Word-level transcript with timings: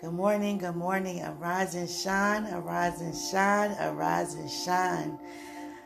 Good 0.00 0.12
morning, 0.12 0.58
good 0.58 0.76
morning. 0.76 1.24
Arise 1.24 1.74
and 1.74 1.90
shine, 1.90 2.46
arise 2.54 3.00
and 3.00 3.12
shine, 3.12 3.72
arise 3.80 4.34
and 4.34 4.48
shine. 4.48 5.18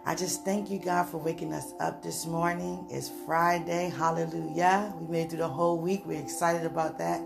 I 0.04 0.14
just 0.14 0.44
thank 0.44 0.70
you, 0.70 0.78
God, 0.78 1.04
for 1.04 1.16
waking 1.16 1.54
us 1.54 1.72
up 1.80 2.02
this 2.02 2.26
morning. 2.26 2.86
It's 2.90 3.10
Friday. 3.24 3.90
Hallelujah. 3.96 4.92
We 5.00 5.06
made 5.06 5.30
through 5.30 5.38
the 5.38 5.48
whole 5.48 5.78
week. 5.78 6.02
We're 6.04 6.20
excited 6.20 6.66
about 6.66 6.98
that. 6.98 7.22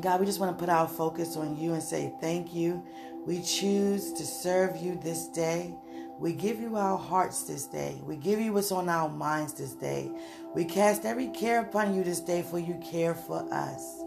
God, 0.00 0.20
we 0.20 0.24
just 0.26 0.40
want 0.40 0.56
to 0.56 0.58
put 0.58 0.70
our 0.70 0.88
focus 0.88 1.36
on 1.36 1.58
you 1.58 1.74
and 1.74 1.82
say 1.82 2.14
thank 2.18 2.54
you. 2.54 2.82
We 3.26 3.42
choose 3.42 4.14
to 4.14 4.24
serve 4.24 4.78
you 4.78 4.98
this 5.02 5.28
day. 5.28 5.74
We 6.18 6.32
give 6.32 6.60
you 6.60 6.76
our 6.76 6.96
hearts 6.96 7.42
this 7.42 7.66
day. 7.66 8.00
We 8.02 8.16
give 8.16 8.40
you 8.40 8.54
what's 8.54 8.72
on 8.72 8.88
our 8.88 9.10
minds 9.10 9.52
this 9.52 9.74
day. 9.74 10.10
We 10.54 10.64
cast 10.64 11.04
every 11.04 11.28
care 11.28 11.60
upon 11.60 11.94
you 11.94 12.04
this 12.04 12.20
day, 12.20 12.40
for 12.40 12.58
you 12.58 12.80
care 12.82 13.14
for 13.14 13.46
us. 13.52 14.05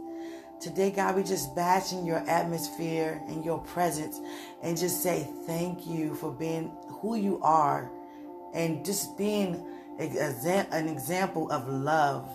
Today, 0.60 0.92
God, 0.92 1.16
we 1.16 1.24
just 1.24 1.56
bask 1.56 1.94
in 1.94 2.06
your 2.06 2.18
atmosphere 2.30 3.22
and 3.28 3.46
your 3.46 3.60
presence 3.60 4.20
and 4.62 4.78
just 4.78 5.02
say 5.02 5.26
thank 5.46 5.88
you 5.88 6.16
for 6.16 6.32
being 6.32 6.70
who 6.88 7.16
you 7.16 7.40
are 7.42 7.90
and 8.54 8.84
just 8.84 9.18
being 9.18 9.66
an 10.00 10.88
example 10.90 11.50
of 11.50 11.68
love. 11.70 12.30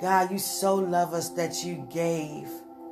God, 0.00 0.32
you 0.32 0.38
so 0.38 0.74
love 0.74 1.14
us 1.14 1.28
that 1.30 1.64
you 1.64 1.86
gave, 1.90 2.48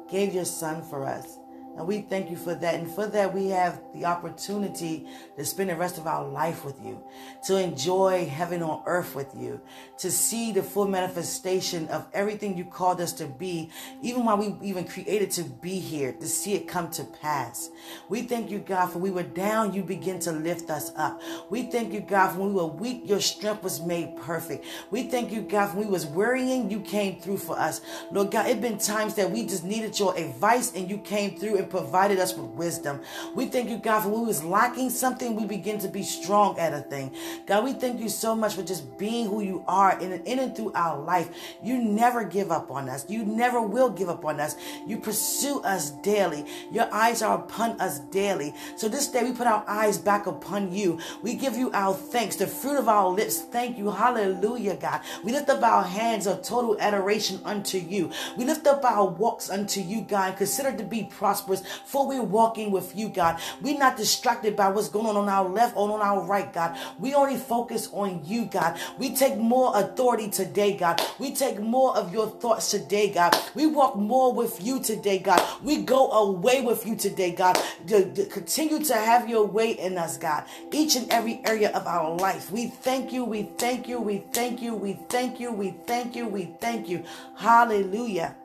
gave 0.09 0.33
your 0.33 0.45
son 0.45 0.83
for 0.83 1.05
us. 1.07 1.39
And 1.77 1.87
we 1.87 2.03
thank 2.03 2.31
you 2.31 2.37
for 2.37 2.55
that. 2.55 2.75
And 2.75 2.91
for 2.91 3.07
that, 3.07 3.33
we 3.33 3.49
have 3.49 3.81
the 3.95 4.05
opportunity 4.05 5.07
to 5.37 5.45
spend 5.45 5.71
the 5.71 5.77
rest 5.77 5.97
of 5.97 6.07
our 6.07 6.29
life 6.29 6.65
with 6.65 6.79
you, 6.85 7.03
to 7.47 7.57
enjoy 7.57 8.27
heaven 8.27 8.63
on 8.63 8.83
earth 8.85 9.15
with 9.15 9.35
you, 9.35 9.61
to 9.99 10.11
see 10.11 10.53
the 10.53 10.63
full 10.63 10.87
manifestation 10.87 11.89
of 11.89 12.07
everything 12.13 12.59
you 12.59 12.67
called 12.67 13.01
us 13.01 13.13
to 13.15 13.27
be, 13.27 13.71
even 14.03 14.25
while 14.25 14.37
we 14.37 14.55
even 14.61 14.85
created 14.85 15.31
to 15.31 15.45
be 15.45 15.79
here, 15.79 16.13
to 16.13 16.27
see 16.27 16.55
it 16.55 16.69
come 16.69 16.91
to 16.91 17.05
pass. 17.05 17.71
We 18.11 18.23
thank 18.23 18.51
you, 18.51 18.59
God, 18.59 18.89
for 18.89 18.99
we 18.99 19.11
were 19.11 19.23
down, 19.23 19.73
you 19.73 19.83
begin 19.83 20.19
to 20.21 20.33
lift 20.33 20.69
us 20.69 20.93
up. 20.97 21.23
We 21.49 21.63
thank 21.63 21.95
you, 21.95 22.01
God, 22.01 22.33
for 22.33 22.41
when 22.41 22.49
we 22.49 22.55
were 22.55 22.67
weak, 22.67 23.03
your 23.07 23.21
strength 23.21 23.63
was 23.63 23.81
made 23.81 24.17
perfect. 24.19 24.67
We 24.91 25.05
thank 25.05 25.33
you, 25.33 25.41
God, 25.41 25.69
for 25.69 25.79
when 25.79 25.87
we 25.87 25.93
was 25.93 26.05
worrying, 26.05 26.71
you 26.71 26.81
came 26.81 27.19
through 27.19 27.39
for 27.39 27.59
us. 27.59 27.81
Lord 28.11 28.31
God, 28.31 28.47
it 28.47 28.61
been 28.61 28.79
times 28.79 29.15
that 29.15 29.31
we 29.31 29.47
just 29.47 29.65
needed 29.65 29.99
your 29.99 30.17
advice 30.19 30.73
and 30.75 30.91
you 30.91 30.99
came 30.99 31.39
through 31.39 31.62
provided 31.65 32.19
us 32.19 32.35
with 32.35 32.47
wisdom. 32.47 33.01
We 33.35 33.47
thank 33.47 33.71
you, 33.71 33.79
God, 33.79 34.03
for 34.03 34.09
when 34.09 34.21
we 34.23 34.27
was 34.27 34.45
lacking 34.45 34.91
something, 34.91 35.37
we 35.37 35.47
begin 35.47 35.79
to 35.81 35.89
be 35.89 36.03
strong 36.03 36.59
at 36.59 36.73
a 36.73 36.81
thing. 36.81 37.15
God, 37.47 37.65
we 37.65 37.73
thank 37.73 38.01
you 38.01 38.09
so 38.09 38.35
much 38.35 38.55
for 38.55 38.63
just 38.63 38.99
being 38.99 39.29
who 39.29 39.41
you 39.43 39.65
are 39.69 39.99
in, 40.01 40.13
in 40.13 40.39
and 40.39 40.57
through 40.57 40.73
our 40.75 41.01
life. 41.01 41.31
You 41.63 41.79
never 41.79 42.25
give 42.25 42.51
up 42.51 42.71
on 42.71 42.89
us. 42.89 43.09
You 43.09 43.25
never 43.25 43.61
will 43.61 43.91
give 43.91 44.09
up 44.09 44.25
on 44.25 44.41
us. 44.41 44.57
You 44.87 44.99
pursue 44.99 45.61
us 45.63 45.91
daily. 45.91 46.47
Your 46.71 46.93
eyes 46.93 47.23
are 47.23 47.39
upon 47.39 47.81
us 47.81 47.99
daily. 47.99 48.55
So 48.77 48.89
this 48.89 49.09
day 49.09 49.23
we 49.25 49.33
put 49.33 49.47
our 49.47 49.65
eyes 49.67 49.99
back 49.99 50.27
upon 50.27 50.73
you. 50.73 50.99
We 51.23 51.35
give 51.35 51.57
you 51.57 51.71
our 51.73 51.95
thanks, 51.95 52.37
the 52.37 52.47
fruit 52.47 52.79
of 52.79 52.89
our 52.89 53.09
lips. 53.09 53.41
Thank 53.41 53.79
you. 53.79 53.91
Hallelujah, 53.91 54.77
God. 54.77 55.01
We 55.23 55.33
lift 55.33 55.49
up 55.49 55.63
our 55.63 55.83
hands 55.83 56.27
of 56.27 56.43
total 56.43 56.79
adoration 56.81 57.41
unto 57.45 57.79
you. 57.79 58.11
We 58.37 58.45
lift 58.45 58.67
up 58.67 58.85
our 58.85 59.07
walks 59.07 59.51
unto 59.51 59.81
you, 59.81 60.03
God. 60.03 60.37
Consider 60.37 60.73
to 60.77 60.85
be 60.85 61.05
prosperous 61.05 61.52
for 61.61 62.09
we're 62.09 62.23
walking 62.23 62.71
with 62.71 62.97
you, 62.97 63.09
God. 63.09 63.41
We're 63.61 63.79
not 63.79 63.97
distracted 63.97 64.57
by 64.57 64.69
what's 64.69 64.89
going 64.89 65.07
on 65.07 65.17
on 65.17 65.29
our 65.29 65.49
left 65.49 65.77
or 65.77 65.91
on 65.91 66.01
our 66.01 66.25
right, 66.25 66.53
God. 66.53 66.79
We 66.99 67.15
only 67.15 67.37
focus 67.37 67.89
on 67.93 68.23
you, 68.25 68.47
God. 68.47 68.79
We 68.99 69.15
take 69.15 69.37
more 69.37 69.73
authority 69.77 70.31
today, 70.31 70.77
God. 70.77 71.01
We 71.19 71.35
take 71.35 71.61
more 71.61 71.97
of 71.97 72.13
your 72.13 72.29
thoughts 72.29 72.71
today, 72.71 73.11
God. 73.13 73.37
We 73.55 73.67
walk 73.67 73.97
more 73.97 74.33
with 74.33 74.65
you 74.65 74.81
today, 74.81 75.19
God. 75.19 75.43
We 75.63 75.83
go 75.83 76.11
away 76.13 76.63
with 76.63 76.87
you 76.87 76.97
today, 76.97 77.33
God. 77.33 77.59
To, 77.89 78.13
to 78.13 78.27
continue 78.27 78.83
to 78.85 78.95
have 78.95 79.29
your 79.29 79.47
way 79.47 79.73
in 79.73 79.99
us, 79.99 80.17
God. 80.19 80.45
Each 80.73 80.97
and 80.97 81.11
every 81.11 81.41
area 81.45 81.71
of 81.73 81.87
our 81.87 82.17
life. 82.17 82.51
We 82.51 82.69
thank 82.69 83.13
you, 83.13 83.25
we 83.25 83.45
thank 83.59 83.89
you, 83.89 84.01
we 84.01 84.25
thank 84.33 84.63
you, 84.63 84.75
we 84.75 84.99
thank 85.09 85.41
you, 85.41 85.53
we 85.53 85.75
thank 85.87 86.17
you, 86.17 86.27
we 86.29 86.55
thank 86.61 86.89
you. 86.89 87.05
Hallelujah. 87.37 88.37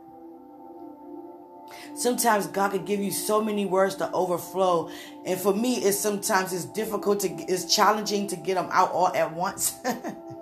Sometimes 1.97 2.45
God 2.45 2.73
can 2.73 2.85
give 2.85 2.99
you 2.99 3.09
so 3.09 3.43
many 3.43 3.65
words 3.65 3.95
to 3.95 4.11
overflow. 4.11 4.91
And 5.25 5.39
for 5.39 5.51
me, 5.51 5.77
it's 5.77 5.97
sometimes 5.97 6.53
it's 6.53 6.65
difficult 6.65 7.21
to, 7.21 7.29
it's 7.29 7.73
challenging 7.73 8.27
to 8.27 8.35
get 8.35 8.53
them 8.53 8.69
out 8.71 8.91
all 8.91 9.07
at 9.15 9.33
once. 9.33 9.73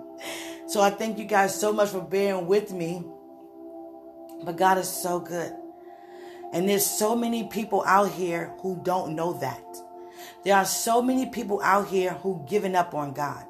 so 0.68 0.82
I 0.82 0.90
thank 0.90 1.18
you 1.18 1.24
guys 1.24 1.58
so 1.58 1.72
much 1.72 1.88
for 1.88 2.02
bearing 2.02 2.46
with 2.46 2.72
me. 2.72 3.02
But 4.44 4.58
God 4.58 4.76
is 4.76 4.88
so 4.88 5.18
good. 5.18 5.54
And 6.52 6.68
there's 6.68 6.84
so 6.84 7.16
many 7.16 7.44
people 7.44 7.82
out 7.86 8.10
here 8.12 8.52
who 8.60 8.78
don't 8.82 9.16
know 9.16 9.32
that. 9.40 9.64
There 10.44 10.54
are 10.54 10.66
so 10.66 11.00
many 11.00 11.24
people 11.24 11.62
out 11.62 11.88
here 11.88 12.12
who 12.12 12.44
given 12.46 12.76
up 12.76 12.94
on 12.94 13.14
God. 13.14 13.46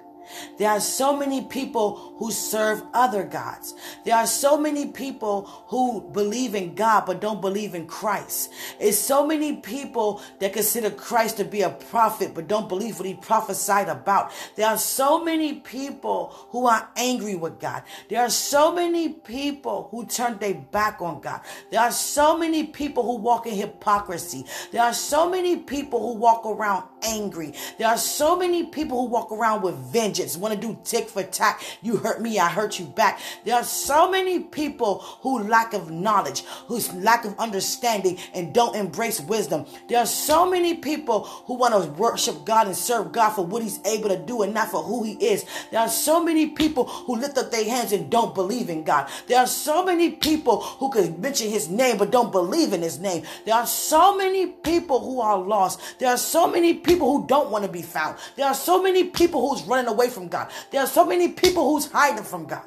There 0.59 0.70
are 0.70 0.81
so 0.81 1.16
many 1.16 1.44
people 1.44 2.14
who 2.19 2.31
serve 2.31 2.82
other 2.94 3.25
gods. 3.25 3.75
There 4.04 4.16
are 4.16 4.26
so 4.26 4.56
many 4.56 4.87
people 4.87 5.47
who 5.69 6.00
believe 6.12 6.54
in 6.54 6.75
God 6.75 7.04
but 7.06 7.20
don't 7.20 7.41
believe 7.41 7.75
in 7.75 7.87
Christ. 7.87 8.53
It's 8.81 8.98
so 8.98 9.26
many 9.26 9.56
people 9.56 10.22
that 10.41 10.53
consider 10.53 10.91
Christ 10.91 11.37
to 11.38 11.44
be 11.44 11.62
a 11.62 11.70
prophet 11.70 12.34
but 12.34 12.48
don't 12.48 12.69
believe 12.69 12.98
what 12.98 13.06
he 13.06 13.14
prophesied 13.14 13.88
about. 13.88 14.32
There 14.56 14.66
are 14.66 14.78
so 14.78 15.22
many 15.22 15.54
people 15.54 16.34
who 16.50 16.66
are 16.66 16.88
angry 16.97 17.34
with 17.34 17.60
God. 17.60 17.82
There 18.08 18.22
are 18.22 18.31
so 18.31 18.72
many 18.72 19.10
people 19.10 19.88
who 19.91 20.06
turn 20.06 20.38
their 20.38 20.54
back 20.54 21.00
on 21.00 21.20
God. 21.20 21.41
There 21.70 21.81
are 21.81 21.93
so 21.93 22.37
many 22.37 22.64
people 22.64 23.03
who 23.03 23.16
walk 23.16 23.47
in 23.47 23.54
hypocrisy. 23.54 24.44
There 24.72 24.82
are 24.82 24.94
so 24.94 25.28
many 25.28 25.56
people 25.58 26.00
who 26.00 26.19
walk 26.19 26.47
around 26.47 26.84
angry. 27.03 27.53
There 27.78 27.88
are 27.88 27.98
so 27.98 28.37
many 28.37 28.64
people 28.64 29.03
who 29.03 29.08
walk 29.10 29.31
around 29.32 29.62
with 29.62 29.75
vengeance, 29.76 30.16
want 30.38 30.54
to 30.54 30.60
do 30.60 30.78
tick 30.84 31.09
for 31.09 31.22
tack. 31.22 31.62
You 31.82 31.97
hurt 31.97 32.21
me, 32.21 32.38
I 32.38 32.49
hurt 32.49 32.78
you 32.78 32.87
back. 32.87 33.21
There 33.44 33.54
are 33.54 33.65
so 33.65 34.10
many 34.10 34.41
people 34.41 34.99
who 35.21 35.41
lack 35.41 35.72
of 35.75 35.91
knowledge, 35.91 36.44
whose 36.66 36.93
lack 36.94 37.25
of 37.25 37.38
understanding 37.38 38.19
and 38.34 38.55
don't 38.55 38.76
embrace 38.76 39.21
wisdom. 39.21 39.66
There 39.88 39.99
are 39.99 40.06
so 40.06 40.49
many 40.49 40.75
people 40.75 41.25
who 41.25 41.55
want 41.55 41.75
to 41.75 41.91
worship 41.93 42.44
God 42.44 42.66
and 42.66 42.76
serve 42.76 43.12
God 43.12 43.31
for 43.31 43.44
what 43.44 43.62
he's 43.62 43.81
able 43.84 44.09
to 44.09 44.19
do 44.19 44.43
and 44.43 44.55
not 44.55 44.71
for 44.71 44.82
who 44.82 45.03
he 45.03 45.12
is. 45.15 45.44
There 45.71 45.81
are 45.81 45.88
so 45.88 46.22
many 46.22 46.49
people 46.49 46.84
who 46.84 47.16
lift 47.16 47.38
up 47.38 47.50
their 47.50 47.65
hands 47.65 47.93
and 47.93 48.10
don't 48.10 48.34
believe 48.34 48.69
in 48.69 48.84
God. 48.84 49.09
There 49.26 49.38
are 49.38 49.47
so 49.47 49.84
many 49.84 50.10
people 50.10 50.60
who 50.62 50.91
could 50.91 51.19
mention 51.19 51.50
his 51.50 51.69
name 51.69 51.99
but 51.99 52.10
don't 52.10 52.32
believe 52.32 52.72
in 52.72 52.82
his 52.82 52.99
name. 52.99 53.25
There 53.44 53.55
are 53.55 53.66
so 53.66 54.16
many 54.16 54.47
people 54.47 55.00
who 55.00 55.21
are 55.21 55.38
lost. 55.38 55.81
There 55.99 56.09
are 56.09 56.19
so 56.19 56.50
many 56.50 56.75
people 56.75 57.10
who 57.10 57.26
don't 57.26 57.50
want 57.50 57.65
to 57.65 57.71
be 57.71 57.82
found. 57.82 58.19
There 58.37 58.47
are 58.47 58.55
so 58.55 58.82
many 58.82 59.05
people 59.05 59.49
who's 59.49 59.62
running 59.65 59.87
away 59.87 60.06
from 60.09 60.28
God. 60.28 60.50
There 60.71 60.81
are 60.81 60.87
so 60.87 61.05
many 61.05 61.28
people 61.28 61.71
who's 61.71 61.91
hiding 61.91 62.25
from 62.25 62.47
God. 62.47 62.65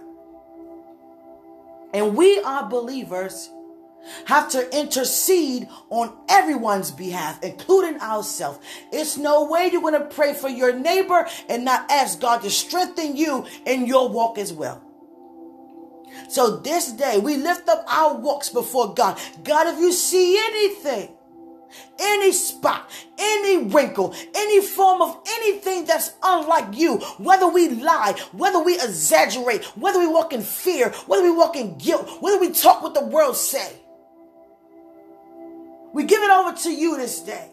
And 1.93 2.15
we 2.15 2.39
are 2.39 2.69
believers 2.69 3.49
have 4.25 4.49
to 4.51 4.77
intercede 4.77 5.67
on 5.89 6.15
everyone's 6.29 6.91
behalf, 6.91 7.43
including 7.43 7.99
ourselves. 7.99 8.59
It's 8.91 9.17
no 9.17 9.49
way 9.49 9.69
you're 9.71 9.81
going 9.81 9.93
to 9.93 10.05
pray 10.05 10.33
for 10.33 10.49
your 10.49 10.73
neighbor 10.73 11.27
and 11.47 11.65
not 11.65 11.89
ask 11.91 12.19
God 12.19 12.41
to 12.43 12.49
strengthen 12.49 13.15
you 13.15 13.45
in 13.65 13.85
your 13.85 14.09
walk 14.09 14.37
as 14.37 14.53
well. 14.53 14.81
So 16.29 16.57
this 16.57 16.91
day 16.91 17.19
we 17.19 17.37
lift 17.37 17.67
up 17.69 17.85
our 17.87 18.15
walks 18.15 18.49
before 18.49 18.93
God. 18.93 19.19
God, 19.43 19.67
if 19.67 19.79
you 19.79 19.91
see 19.91 20.37
anything 20.37 21.09
any 21.99 22.31
spot, 22.31 22.89
any 23.17 23.65
wrinkle, 23.65 24.15
any 24.35 24.61
form 24.61 25.01
of 25.01 25.21
anything 25.27 25.85
that's 25.85 26.13
unlike 26.23 26.77
you, 26.77 26.97
whether 27.17 27.47
we 27.47 27.69
lie, 27.69 28.15
whether 28.31 28.59
we 28.59 28.75
exaggerate, 28.75 29.63
whether 29.77 29.99
we 29.99 30.07
walk 30.07 30.33
in 30.33 30.41
fear, 30.41 30.89
whether 31.07 31.23
we 31.23 31.31
walk 31.31 31.55
in 31.55 31.77
guilt, 31.77 32.21
whether 32.21 32.39
we 32.39 32.51
talk 32.51 32.81
what 32.81 32.93
the 32.93 33.05
world 33.05 33.35
say. 33.35 33.73
We 35.93 36.03
give 36.03 36.21
it 36.21 36.29
over 36.29 36.55
to 36.57 36.71
you 36.71 36.97
this 36.97 37.21
day. 37.21 37.51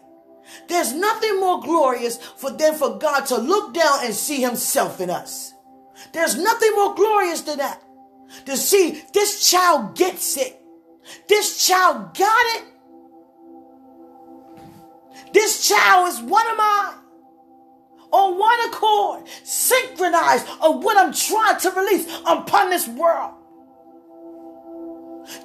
There's 0.67 0.93
nothing 0.93 1.39
more 1.39 1.61
glorious 1.61 2.17
for 2.17 2.51
than 2.51 2.75
for 2.75 2.97
God 2.97 3.25
to 3.27 3.37
look 3.37 3.73
down 3.73 4.05
and 4.05 4.13
see 4.13 4.41
himself 4.41 5.01
in 5.01 5.09
us. 5.09 5.53
There's 6.13 6.37
nothing 6.37 6.71
more 6.75 6.95
glorious 6.95 7.41
than 7.41 7.57
that. 7.57 7.81
To 8.45 8.55
see 8.57 9.03
this 9.13 9.49
child 9.49 9.95
gets 9.95 10.37
it. 10.37 10.61
This 11.27 11.65
child 11.65 12.17
got 12.17 12.45
it. 12.57 12.63
This 15.33 15.67
child 15.67 16.09
is 16.09 16.21
one 16.21 16.49
of 16.49 16.57
mine. 16.57 16.93
On 18.11 18.39
one 18.39 18.69
accord, 18.69 19.27
synchronized 19.43 20.47
of 20.61 20.83
what 20.83 20.97
I'm 20.97 21.13
trying 21.13 21.59
to 21.59 21.71
release 21.71 22.07
upon 22.25 22.69
this 22.69 22.87
world. 22.87 23.33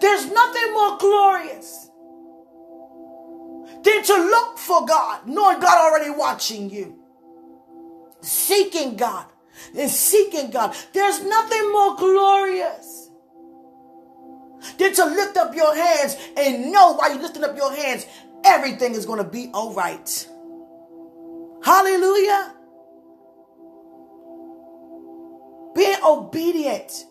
There's 0.01 0.31
nothing 0.31 0.73
more 0.73 0.97
glorious 0.99 1.91
than 3.83 4.05
to 4.05 4.15
look 4.15 4.59
for 4.59 4.87
God, 4.87 5.27
knowing 5.27 5.59
God 5.61 5.93
already 5.93 6.11
watching 6.11 6.71
you. 6.71 6.99
Seeking 8.21 8.97
God 8.97 9.27
and 9.77 9.91
seeking 9.91 10.51
God. 10.51 10.75
There's 10.93 11.25
nothing 11.25 11.73
more 11.73 11.97
glorious 11.97 13.11
than 14.79 14.95
to 14.95 15.05
lift 15.05 15.37
up 15.37 15.55
your 15.55 15.75
hands 15.75 16.17
and 16.37 16.71
know 16.71 16.93
while 16.95 17.13
you're 17.13 17.23
lifting 17.23 17.45
up 17.45 17.57
your 17.57 17.75
hands, 17.75 18.07
everything 18.53 18.95
is 18.95 19.07
going 19.07 19.19
to 19.19 19.29
be 19.29 19.51
all 19.55 19.73
right. 19.75 20.29
Hallelujah. 21.65 22.55
Being 25.75 25.99
obedient 26.05 27.07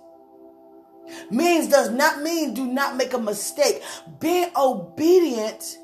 means 1.31 1.67
does 1.67 1.89
not 1.89 2.21
mean 2.21 2.53
do 2.53 2.67
not 2.67 2.95
make 2.95 3.13
a 3.13 3.17
mistake. 3.17 3.81
Being 4.19 4.51
obedient 4.55 5.79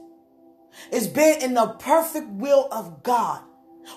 is 0.91 1.07
being 1.07 1.41
in 1.41 1.55
the 1.55 1.67
perfect 1.79 2.29
will 2.29 2.67
of 2.71 3.01
God, 3.01 3.41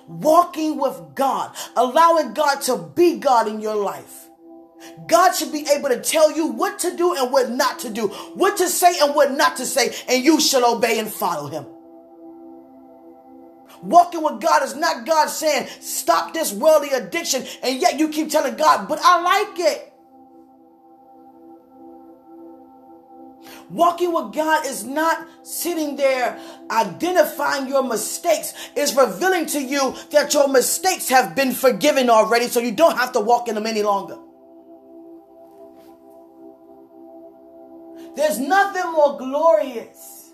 walking 0.09 0.79
with 0.79 1.15
God, 1.15 1.55
allowing 1.77 2.33
God 2.33 2.63
to 2.63 2.79
be 2.95 3.19
God 3.19 3.49
in 3.49 3.61
your 3.61 3.77
life. 3.77 4.30
God 5.07 5.33
should 5.33 5.53
be 5.53 5.67
able 5.69 5.89
to 5.89 6.01
tell 6.01 6.35
you 6.35 6.47
what 6.47 6.79
to 6.81 6.97
do 6.97 7.15
and 7.17 7.33
what 7.33 7.51
not 7.51 7.79
to 7.81 7.91
do, 7.91 8.09
what 8.35 8.57
to 8.59 8.69
say 8.69 8.99
and 9.01 9.15
what 9.15 9.33
not 9.33 9.57
to 9.57 9.67
say, 9.67 9.95
and 10.09 10.25
you 10.25 10.41
shall 10.41 10.77
obey 10.77 10.99
and 10.99 11.13
follow 11.13 11.49
Him. 11.49 11.67
Walking 13.83 14.23
with 14.23 14.41
God 14.41 14.63
is 14.63 14.77
not 14.77 15.07
God 15.07 15.29
saying, 15.29 15.69
stop 15.81 16.35
this 16.35 16.53
worldly 16.53 16.91
addiction, 16.91 17.45
and 17.63 17.81
yet 17.81 17.99
you 17.99 18.09
keep 18.09 18.31
telling 18.31 18.57
God, 18.57 18.89
but 18.89 18.99
I 19.03 19.21
like 19.23 19.59
it. 19.59 19.87
Walking 23.71 24.13
with 24.13 24.35
God 24.35 24.67
is 24.67 24.85
not 24.85 25.27
sitting 25.43 25.97
there 25.97 26.39
identifying 26.71 27.69
your 27.69 27.85
mistakes. 27.85 28.53
It's 28.75 28.95
revealing 28.95 29.47
to 29.47 29.63
you 29.63 29.95
that 30.11 30.35
your 30.35 30.49
mistakes 30.49 31.09
have 31.09 31.37
been 31.37 31.53
forgiven 31.53 32.11
already, 32.11 32.49
so 32.49 32.61
you 32.61 32.73
don't 32.73 32.99
have 32.99 33.13
to 33.13 33.21
walk 33.21 33.49
in 33.49 33.55
them 33.55 33.67
any 33.67 33.83
longer. 33.83 34.19
There's 38.17 38.39
nothing 38.39 38.93
more 38.93 39.17
glorious 39.19 40.31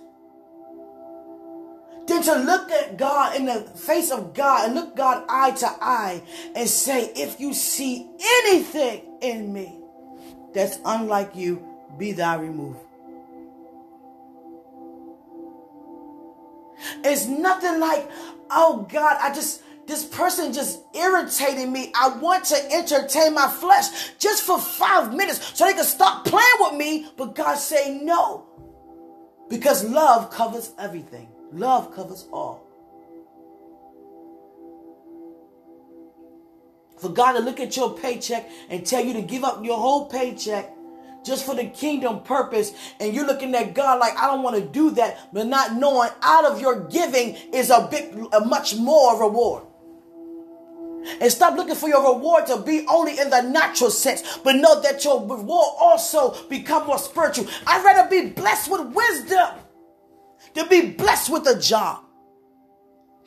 than 2.07 2.23
to 2.23 2.35
look 2.37 2.71
at 2.71 2.97
God 2.97 3.37
in 3.37 3.47
the 3.47 3.63
face 3.63 4.11
of 4.11 4.33
God 4.33 4.67
and 4.67 4.75
look 4.75 4.97
God 4.97 5.25
eye 5.29 5.51
to 5.53 5.67
eye 5.67 6.23
and 6.55 6.69
say, 6.69 7.13
if 7.17 7.41
you 7.41 7.53
see 7.53 8.09
anything 8.21 9.03
in 9.21 9.53
me 9.53 9.81
that's 10.55 10.79
unlike 10.85 11.35
you, 11.35 11.67
be 11.99 12.13
thou 12.13 12.41
removed. 12.41 12.79
It's 17.05 17.27
nothing 17.27 17.81
like, 17.81 18.09
oh 18.51 18.87
God, 18.89 19.19
I 19.21 19.35
just, 19.35 19.63
this 19.87 20.05
person 20.05 20.53
just 20.53 20.81
irritating 20.95 21.73
me. 21.73 21.93
I 21.95 22.09
want 22.09 22.45
to 22.47 22.73
entertain 22.73 23.35
my 23.35 23.49
flesh 23.49 24.11
just 24.19 24.43
for 24.43 24.59
five 24.61 25.15
minutes 25.15 25.57
so 25.57 25.65
they 25.65 25.75
can 25.75 25.85
stop 25.85 26.25
playing 26.25 26.47
with 26.61 26.75
me. 26.75 27.09
But 27.17 27.35
God 27.35 27.57
say 27.57 27.99
no. 28.03 28.47
Because 29.49 29.85
love 29.85 30.31
covers 30.31 30.73
everything. 30.79 31.29
Love 31.53 31.95
covers 31.95 32.27
all. 32.33 32.65
For 36.99 37.11
God 37.11 37.33
to 37.33 37.41
look 37.41 37.61
at 37.61 37.77
your 37.77 37.97
paycheck 37.97 38.49
and 38.69 38.85
tell 38.85 39.05
you 39.05 39.13
to 39.13 39.23
give 39.23 39.45
up 39.45 39.65
your 39.65 39.79
whole 39.79 40.07
paycheck 40.07 40.73
just 41.25 41.45
for 41.45 41.55
the 41.55 41.67
kingdom 41.67 42.23
purpose 42.23 42.73
and 43.01 43.15
you're 43.15 43.27
looking 43.27 43.55
at 43.55 43.75
God 43.75 43.99
like 43.99 44.17
I 44.17 44.27
don't 44.29 44.43
want 44.43 44.57
to 44.57 44.63
do 44.63 44.93
that 44.93 45.29
but 45.33 45.47
not 45.47 45.75
knowing 45.75 46.11
out 46.23 46.45
of 46.45 46.61
your 46.61 46.89
giving 46.89 47.35
is 47.53 47.69
a 47.69 47.89
big 47.91 48.17
a 48.33 48.41
much 48.41 48.77
more 48.77 49.21
reward 49.21 49.65
and 51.21 51.31
stop 51.31 51.57
looking 51.57 51.75
for 51.75 51.89
your 51.89 52.15
reward 52.15 52.47
to 52.47 52.59
be 52.59 52.87
only 52.89 53.19
in 53.19 53.31
the 53.31 53.43
natural 53.43 53.91
sense, 53.91 54.39
but 54.39 54.57
know 54.57 54.81
that 54.83 55.05
your 55.05 55.21
reward 55.21 55.75
also 55.81 56.37
become 56.49 56.87
more 56.87 56.99
spiritual. 56.99 57.47
I'd 57.67 57.85
rather 57.85 58.09
be 58.09 58.31
blessed 58.31 58.71
with 58.71 58.95
wisdom 58.95 59.49
than 60.55 60.69
be 60.69 60.91
blessed 60.91 61.31
with 61.31 61.47
a 61.47 61.59
job. 61.59 62.05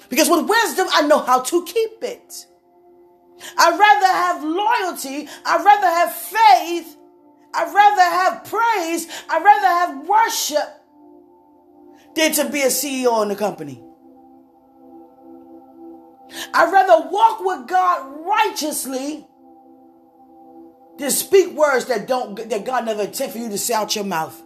Because 0.09 0.29
with 0.29 0.49
wisdom, 0.49 0.87
I 0.91 1.01
know 1.03 1.19
how 1.19 1.41
to 1.41 1.65
keep 1.65 2.03
it. 2.03 2.45
I'd 3.57 3.79
rather 3.79 4.07
have 4.07 4.43
loyalty. 4.43 5.29
I'd 5.45 5.63
rather 5.63 5.87
have 5.87 6.13
faith 6.13 6.97
I'd 7.53 7.73
rather 7.73 8.01
have 8.01 8.45
praise, 8.45 9.07
I'd 9.29 9.43
rather 9.43 9.67
have 9.67 10.07
worship 10.07 10.83
than 12.15 12.31
to 12.33 12.49
be 12.49 12.61
a 12.61 12.67
CEO 12.67 13.21
in 13.23 13.29
the 13.29 13.35
company. 13.35 13.83
I'd 16.53 16.71
rather 16.71 17.09
walk 17.09 17.41
with 17.41 17.67
God 17.67 18.25
righteously 18.25 19.27
than 20.97 21.11
speak 21.11 21.53
words 21.53 21.85
that 21.85 22.07
don't 22.07 22.35
that 22.49 22.65
God 22.65 22.85
never 22.85 23.03
intended 23.03 23.33
for 23.33 23.39
you 23.39 23.49
to 23.49 23.57
say 23.57 23.73
out 23.73 23.95
your 23.95 24.05
mouth. 24.05 24.41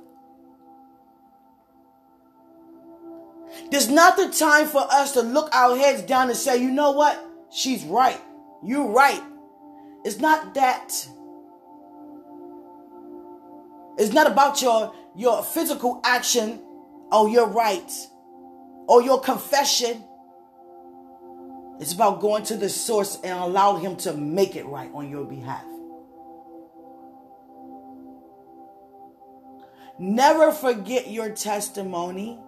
There's 3.72 3.90
not 3.90 4.18
the 4.18 4.30
time 4.30 4.68
for 4.68 4.82
us 4.92 5.14
to 5.14 5.22
look 5.22 5.54
our 5.54 5.78
heads 5.78 6.04
down 6.04 6.30
and 6.30 6.38
say, 6.38 6.62
you 6.62 6.72
know 6.72 6.92
what? 6.92 7.24
She's 7.52 7.84
right. 7.86 8.20
You're 8.64 8.88
right. 8.88 9.22
It's 10.06 10.20
not 10.20 10.54
that. 10.56 11.08
It's 13.98 14.14
not 14.14 14.28
about 14.32 14.62
your, 14.62 14.94
your 15.16 15.44
physical 15.44 16.02
action 16.04 16.62
or 17.12 17.30
your 17.30 17.48
right. 17.48 17.92
or 18.88 19.02
your 19.02 19.20
confession. 19.22 20.04
It's 21.80 21.94
about 21.94 22.22
going 22.22 22.44
to 22.46 22.58
the 22.58 22.70
source 22.70 23.20
and 23.24 23.38
allow 23.38 23.78
him 23.78 23.96
to 23.98 24.14
make 24.14 24.56
it 24.56 24.66
right 24.66 24.92
on 24.94 25.10
your 25.10 25.26
behalf. 25.26 25.66
Never 30.00 30.52
forget 30.52 31.10
your 31.10 31.30
testimony. 31.30 32.40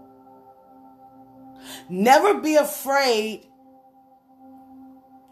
Never 1.90 2.40
be 2.40 2.56
afraid 2.56 3.48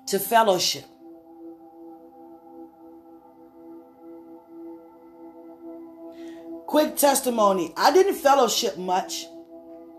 to 0.08 0.20
fellowship. 0.20 0.86
Quick 6.68 6.96
testimony. 6.96 7.74
I 7.78 7.92
didn't 7.92 8.16
fellowship 8.16 8.78
much. 8.78 9.28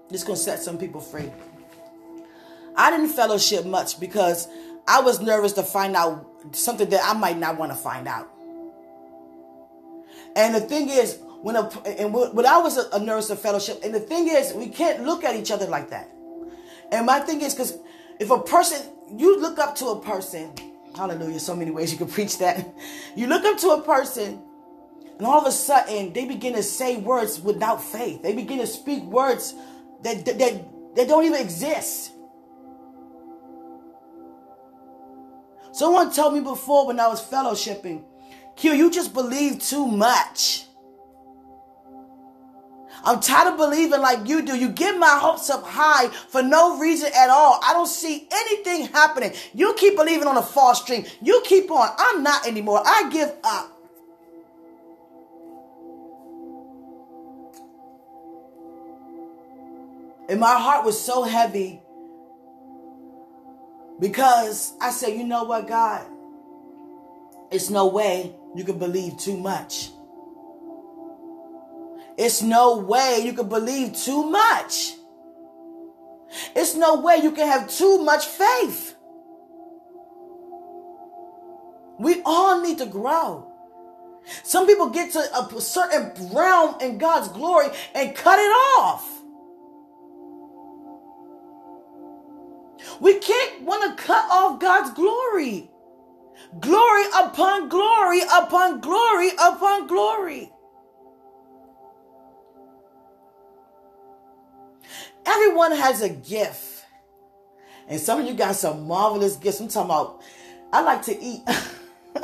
This 0.09 0.25
gonna 0.25 0.37
set 0.37 0.61
some 0.61 0.77
people 0.77 1.01
free. 1.01 1.31
I 2.77 2.91
didn't 2.91 3.11
fellowship 3.11 3.65
much 3.65 4.01
because 4.01 4.49
I 4.87 5.01
was 5.01 5.21
nervous 5.21 5.53
to 5.55 5.63
find 5.63 5.97
out 5.97 6.27
something 6.53 6.89
that 6.91 7.01
I 7.05 7.19
might 7.19 7.39
not 7.39 7.59
want 7.59 7.73
to 7.73 7.77
find 7.77 8.07
out. 8.07 8.31
And 10.37 10.55
the 10.55 10.61
thing 10.61 10.89
is, 10.89 11.19
when 11.43 11.57
a, 11.57 11.69
and 11.87 12.13
when 12.13 12.47
I 12.47 12.59
was 12.59 12.77
a, 12.77 12.89
a 12.93 12.99
nurse 12.99 13.31
of 13.31 13.39
fellowship, 13.39 13.81
and 13.85 13.95
the 13.95 14.01
thing 14.01 14.29
is, 14.29 14.53
we 14.55 14.69
can't 14.69 15.05
look 15.05 15.25
at 15.25 15.37
each 15.37 15.51
other 15.51 15.67
like 15.67 15.91
that. 15.91 16.11
And 16.91 17.07
my 17.07 17.21
thing 17.21 17.41
is, 17.41 17.55
because 17.55 17.79
if 18.19 18.31
a 18.31 18.41
person, 18.41 18.87
you 19.17 19.41
look 19.41 19.59
up 19.59 19.77
to 19.77 19.87
a 19.89 20.01
person, 20.01 20.53
hallelujah, 20.97 21.39
so 21.39 21.55
many 21.55 21.71
ways 21.71 21.93
you 21.93 21.99
can 21.99 22.09
preach 22.19 22.39
that. 22.39 22.67
You 23.15 23.27
look 23.27 23.45
up 23.45 23.59
to 23.59 23.71
a 23.71 23.83
person 23.83 24.43
and 25.19 25.27
all 25.27 25.41
of 25.41 25.47
a 25.47 25.53
sudden, 25.53 26.13
they 26.13 26.25
begin 26.25 26.55
to 26.55 26.63
say 26.63 26.97
words 26.97 27.41
without 27.41 27.83
faith. 27.83 28.23
They 28.23 28.35
begin 28.35 28.59
to 28.59 28.67
speak 28.67 29.03
words 29.05 29.55
that, 30.03 30.25
that, 30.25 30.39
that, 30.39 30.97
that 30.97 31.09
don't 31.09 31.25
even 31.25 31.41
exist. 31.41 32.13
Someone 35.75 36.13
told 36.13 36.35
me 36.35 36.39
before 36.39 36.87
when 36.87 37.01
I 37.01 37.09
was 37.09 37.21
fellowshipping, 37.21 38.05
Q, 38.55 38.75
you 38.75 38.93
just 38.93 39.13
believe 39.13 39.59
too 39.59 39.89
much. 39.89 40.67
I'm 43.03 43.19
tired 43.19 43.53
of 43.53 43.57
believing 43.57 44.01
like 44.01 44.29
you 44.29 44.43
do. 44.43 44.57
You 44.57 44.69
get 44.69 44.97
my 44.97 45.19
hopes 45.21 45.51
up 45.51 45.65
high 45.65 46.07
for 46.29 46.45
no 46.45 46.79
reason 46.79 47.11
at 47.13 47.29
all. 47.29 47.59
I 47.67 47.73
don't 47.73 47.89
see 47.89 48.29
anything 48.33 48.87
happening. 48.87 49.33
You 49.53 49.75
keep 49.75 49.97
believing 49.97 50.29
on 50.29 50.37
a 50.37 50.43
false 50.43 50.85
dream. 50.85 51.07
You 51.21 51.43
keep 51.45 51.69
on. 51.73 51.89
I'm 51.99 52.23
not 52.23 52.47
anymore. 52.47 52.81
I 52.87 53.11
give 53.11 53.33
up. 53.43 53.73
And 60.29 60.39
my 60.39 60.57
heart 60.57 60.87
was 60.87 60.99
so 60.99 61.25
heavy 61.25 61.81
because 64.01 64.75
I 64.81 64.91
said, 64.91 65.17
you 65.17 65.25
know 65.25 65.45
what, 65.45 65.69
God? 65.69 66.07
It's 67.51 67.71
no 67.71 67.87
way 67.87 68.35
you 68.55 68.65
can 68.65 68.79
believe 68.79 69.19
too 69.19 69.37
much. 69.37 69.91
It's 72.17 72.43
no 72.43 72.79
way 72.79 73.23
you 73.25 73.33
can 73.33 73.49
believe 73.49 73.97
too 73.97 74.31
much. 74.31 74.95
It's 76.57 76.75
no 76.75 77.01
way 77.01 77.19
you 77.23 77.33
can 77.33 77.47
have 77.47 77.71
too 77.71 77.99
much 78.03 78.27
faith. 78.27 78.97
We 81.99 82.23
all 82.25 82.61
need 82.61 82.79
to 82.79 82.87
grow. 82.87 83.53
Some 84.43 84.67
people 84.67 84.91
get 84.91 85.13
to 85.13 85.19
a 85.21 85.61
certain 85.61 86.13
realm 86.35 86.77
in 86.81 86.99
God's 86.99 87.29
glory 87.29 87.69
and 87.95 88.15
cut 88.17 88.39
it 88.39 88.53
off. 88.81 89.14
We 93.01 93.19
can't 93.19 93.63
want 93.63 93.97
to 93.97 94.03
cut 94.03 94.25
off 94.31 94.61
God's 94.61 94.93
glory. 94.95 95.71
Glory 96.61 97.05
upon 97.19 97.69
glory 97.69 98.21
upon 98.23 98.81
glory 98.81 99.31
upon 99.39 99.87
glory. 99.87 100.51
Everyone 105.27 105.73
has 105.73 106.03
a 106.03 106.09
gift. 106.09 106.85
And 107.89 108.01
some 108.01 108.21
of 108.21 108.27
you 108.27 108.35
got 108.35 108.57
some 108.57 108.87
marvelous 108.87 109.37
gifts. 109.37 109.61
I'm 109.61 109.69
talking 109.69 109.91
about, 109.91 110.23
I 110.73 110.83
like 110.83 111.03
to 111.03 111.21
eat. 111.23 111.43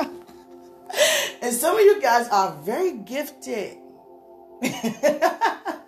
and 1.41 1.53
some 1.53 1.75
of 1.75 1.81
you 1.81 2.01
guys 2.01 2.27
are 2.29 2.55
very 2.61 2.93
gifted. 2.97 3.77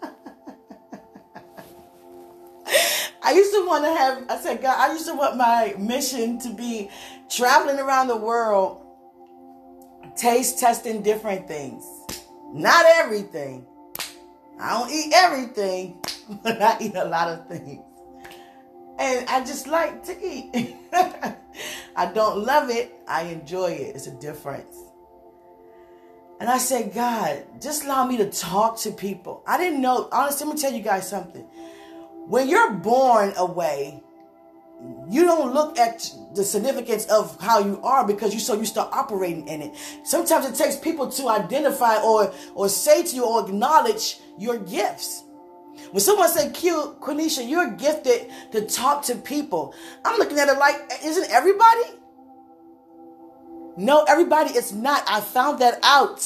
I 3.23 3.31
used 3.31 3.53
to 3.53 3.65
want 3.65 3.85
to 3.85 3.89
have, 3.89 4.25
I 4.29 4.37
said, 4.37 4.61
God, 4.61 4.77
I 4.77 4.91
used 4.91 5.07
to 5.07 5.15
want 5.15 5.37
my 5.37 5.75
mission 5.77 6.39
to 6.39 6.53
be 6.53 6.89
traveling 7.29 7.79
around 7.79 8.07
the 8.07 8.17
world, 8.17 8.81
taste 10.17 10.59
testing 10.59 11.01
different 11.01 11.47
things. 11.47 11.85
Not 12.51 12.85
everything. 12.85 13.65
I 14.59 14.71
don't 14.71 14.91
eat 14.91 15.13
everything, 15.15 16.03
but 16.43 16.61
I 16.61 16.77
eat 16.81 16.95
a 16.95 17.05
lot 17.05 17.29
of 17.29 17.47
things. 17.47 17.81
And 18.99 19.27
I 19.27 19.39
just 19.39 19.67
like 19.67 20.03
to 20.05 20.25
eat. 20.25 20.75
I 21.95 22.11
don't 22.13 22.43
love 22.45 22.69
it, 22.69 22.93
I 23.07 23.23
enjoy 23.23 23.71
it. 23.71 23.95
It's 23.95 24.07
a 24.07 24.11
difference. 24.11 24.77
And 26.39 26.49
I 26.49 26.57
said, 26.57 26.93
God, 26.93 27.45
just 27.61 27.85
allow 27.85 28.05
me 28.05 28.17
to 28.17 28.29
talk 28.29 28.77
to 28.79 28.91
people. 28.91 29.43
I 29.47 29.57
didn't 29.57 29.81
know, 29.81 30.09
honestly, 30.11 30.45
let 30.45 30.55
me 30.55 30.61
tell 30.61 30.73
you 30.73 30.83
guys 30.83 31.09
something. 31.09 31.47
When 32.27 32.47
you're 32.47 32.71
born 32.71 33.33
away, 33.37 34.01
you 35.09 35.25
don't 35.25 35.53
look 35.53 35.77
at 35.77 36.09
the 36.33 36.43
significance 36.43 37.05
of 37.05 37.39
how 37.39 37.59
you 37.59 37.79
are 37.83 38.05
because 38.05 38.33
you're 38.33 38.39
so 38.39 38.55
you 38.55 38.65
start 38.65 38.89
operating 38.91 39.47
in 39.47 39.61
it. 39.61 39.75
Sometimes 40.03 40.45
it 40.45 40.55
takes 40.55 40.77
people 40.77 41.09
to 41.11 41.29
identify 41.29 42.01
or 42.01 42.33
or 42.55 42.69
say 42.69 43.03
to 43.03 43.15
you 43.15 43.25
or 43.25 43.47
acknowledge 43.47 44.19
your 44.37 44.57
gifts. 44.57 45.23
When 45.91 46.01
someone 46.01 46.29
say, 46.29 46.49
"Q, 46.51 46.97
Quenisha, 47.01 47.47
you're 47.47 47.71
gifted 47.71 48.29
to 48.51 48.65
talk 48.65 49.03
to 49.03 49.15
people," 49.15 49.73
I'm 50.05 50.17
looking 50.17 50.39
at 50.39 50.49
it 50.49 50.57
like, 50.57 50.99
isn't 51.03 51.29
everybody? 51.29 51.83
No, 53.75 54.03
everybody 54.03 54.53
is 54.55 54.71
not. 54.71 55.03
I 55.07 55.19
found 55.19 55.59
that 55.59 55.79
out 55.83 56.23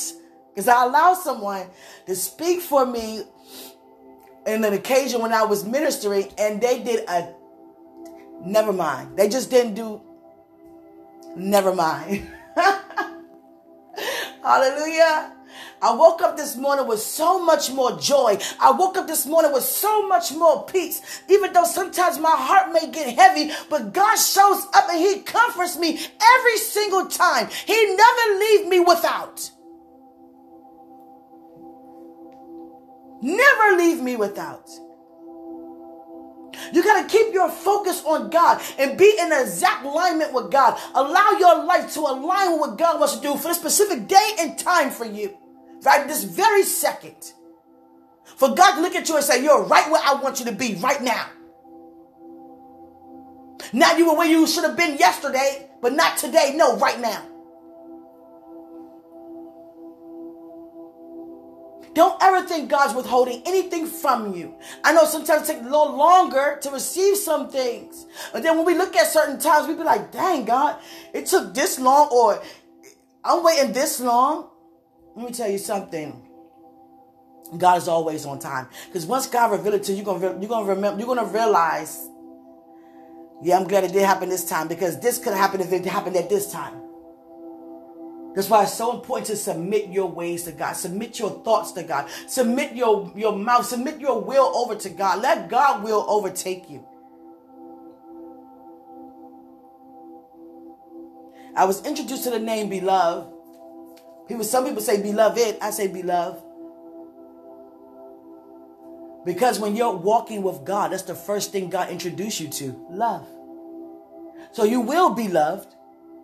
because 0.53 0.67
I 0.67 0.83
allowed 0.83 1.15
someone 1.15 1.67
to 2.07 2.15
speak 2.15 2.61
for 2.61 2.85
me 2.85 3.23
in 4.47 4.63
an 4.63 4.73
occasion 4.73 5.21
when 5.21 5.33
I 5.33 5.43
was 5.43 5.65
ministering, 5.65 6.29
and 6.37 6.59
they 6.61 6.81
did 6.81 7.07
a 7.07 7.33
never 8.41 8.73
mind. 8.73 9.17
They 9.17 9.29
just 9.29 9.49
didn't 9.51 9.75
do 9.75 10.01
never 11.35 11.75
mind. 11.75 12.27
Hallelujah. 14.43 15.33
I 15.79 15.93
woke 15.93 16.21
up 16.21 16.37
this 16.37 16.55
morning 16.55 16.87
with 16.87 16.99
so 16.99 17.43
much 17.43 17.71
more 17.71 17.99
joy. 17.99 18.39
I 18.59 18.71
woke 18.71 18.97
up 18.97 19.05
this 19.05 19.25
morning 19.27 19.51
with 19.53 19.63
so 19.63 20.07
much 20.07 20.31
more 20.31 20.65
peace. 20.65 21.21
Even 21.29 21.53
though 21.53 21.65
sometimes 21.65 22.17
my 22.17 22.35
heart 22.35 22.71
may 22.71 22.89
get 22.89 23.15
heavy, 23.15 23.51
but 23.69 23.93
God 23.93 24.15
shows 24.15 24.65
up 24.73 24.89
and 24.89 24.99
He 24.99 25.21
comforts 25.21 25.77
me 25.77 25.99
every 26.21 26.57
single 26.57 27.05
time. 27.07 27.49
He 27.65 27.95
never 27.95 28.39
leaves 28.39 28.69
me 28.69 28.79
without. 28.79 29.51
Never 33.21 33.77
leave 33.77 34.01
me 34.01 34.15
without. 34.15 34.69
You 36.73 36.83
got 36.83 37.01
to 37.01 37.07
keep 37.17 37.33
your 37.33 37.49
focus 37.49 38.03
on 38.05 38.29
God 38.29 38.61
and 38.77 38.97
be 38.97 39.15
in 39.19 39.31
exact 39.31 39.85
alignment 39.85 40.33
with 40.33 40.51
God. 40.51 40.79
Allow 40.95 41.31
your 41.39 41.63
life 41.65 41.93
to 41.93 42.01
align 42.01 42.51
with 42.51 42.61
what 42.61 42.77
God 42.77 42.99
wants 42.99 43.15
to 43.15 43.21
do 43.21 43.37
for 43.37 43.51
a 43.51 43.53
specific 43.53 44.07
day 44.07 44.31
and 44.39 44.57
time 44.57 44.89
for 44.89 45.05
you. 45.05 45.37
Right 45.83 46.07
this 46.07 46.23
very 46.23 46.63
second. 46.63 47.33
For 48.23 48.53
God 48.53 48.75
to 48.75 48.81
look 48.81 48.95
at 48.95 49.07
you 49.07 49.15
and 49.15 49.23
say, 49.23 49.43
You're 49.43 49.63
right 49.63 49.89
where 49.89 50.01
I 50.03 50.15
want 50.15 50.39
you 50.39 50.45
to 50.47 50.51
be 50.51 50.75
right 50.75 51.01
now. 51.01 51.27
Now 53.73 53.95
you 53.97 54.07
were 54.07 54.17
where 54.17 54.27
you 54.27 54.47
should 54.47 54.63
have 54.63 54.77
been 54.77 54.97
yesterday, 54.97 55.69
but 55.81 55.93
not 55.93 56.17
today. 56.17 56.53
No, 56.55 56.77
right 56.77 56.99
now. 56.99 57.25
Don't 61.97 62.21
ever 62.21 62.47
think 62.47 62.69
God's 62.69 62.93
withholding 62.93 63.41
anything 63.47 63.87
from 63.87 64.35
you. 64.35 64.53
I 64.83 64.93
know 64.93 65.05
sometimes 65.05 65.49
it 65.49 65.53
takes 65.53 65.61
a 65.61 65.63
little 65.63 65.97
longer 65.97 66.59
to 66.61 66.69
receive 66.69 67.17
some 67.17 67.49
things. 67.49 68.05
But 68.31 68.43
then 68.43 68.55
when 68.55 68.67
we 68.67 68.75
look 68.75 68.95
at 68.95 69.07
certain 69.07 69.39
times, 69.39 69.67
we'd 69.67 69.79
be 69.79 69.83
like, 69.83 70.11
dang, 70.11 70.45
God, 70.45 70.79
it 71.11 71.25
took 71.25 71.55
this 71.55 71.79
long, 71.79 72.09
or 72.11 72.39
I'm 73.23 73.43
waiting 73.43 73.73
this 73.73 73.99
long. 73.99 74.47
Let 75.15 75.25
me 75.25 75.33
tell 75.33 75.49
you 75.49 75.57
something. 75.57 76.21
God 77.57 77.79
is 77.79 77.87
always 77.87 78.27
on 78.27 78.37
time. 78.37 78.67
Because 78.85 79.07
once 79.07 79.25
God 79.25 79.51
reveals 79.51 79.77
it 79.77 79.83
to 79.85 79.93
you, 79.93 80.03
you're 80.03 80.19
gonna, 80.19 80.39
you're 80.39 80.49
gonna 80.49 80.67
remember, 80.67 80.99
you're 80.99 81.15
gonna 81.15 81.33
realize, 81.33 82.07
yeah, 83.41 83.57
I'm 83.57 83.67
glad 83.67 83.85
it 83.85 83.91
did 83.91 84.05
happen 84.05 84.29
this 84.29 84.47
time 84.47 84.67
because 84.67 84.99
this 84.99 85.17
could 85.17 85.33
have 85.33 85.41
happened 85.41 85.63
if 85.63 85.73
it 85.73 85.83
happened 85.87 86.15
at 86.15 86.29
this 86.29 86.51
time. 86.51 86.75
That's 88.37 88.51
why 88.51 88.61
it's 88.61 88.73
so 88.75 88.93
important 88.93 89.25
to 89.29 89.35
submit 89.35 89.89
your 89.89 90.05
ways 90.11 90.43
to 90.43 90.51
God. 90.51 90.73
Submit 90.73 91.17
your 91.17 91.31
thoughts 91.43 91.71
to 91.71 91.81
God. 91.81 92.07
Submit 92.27 92.75
your, 92.75 93.11
your 93.15 93.35
mouth. 93.35 93.65
Submit 93.65 93.99
your 93.99 94.21
will 94.21 94.55
over 94.55 94.75
to 94.75 94.89
God. 94.91 95.23
Let 95.23 95.49
God 95.49 95.83
will 95.83 96.05
overtake 96.07 96.69
you. 96.69 96.85
I 101.55 101.65
was 101.65 101.83
introduced 101.83 102.25
to 102.25 102.29
the 102.29 102.37
name 102.37 102.69
beloved. 102.69 103.33
People, 104.27 104.43
some 104.43 104.65
people 104.65 104.83
say 104.83 105.01
beloved. 105.01 105.57
I 105.59 105.71
say 105.71 105.87
beloved. 105.87 106.43
Because 109.25 109.59
when 109.59 109.75
you're 109.75 109.95
walking 109.95 110.43
with 110.43 110.63
God, 110.63 110.91
that's 110.91 111.01
the 111.01 111.15
first 111.15 111.51
thing 111.51 111.71
God 111.71 111.89
introduced 111.89 112.39
you 112.39 112.49
to 112.49 112.85
love. 112.91 113.27
So 114.51 114.63
you 114.63 114.81
will 114.81 115.15
be 115.15 115.27
loved 115.27 115.73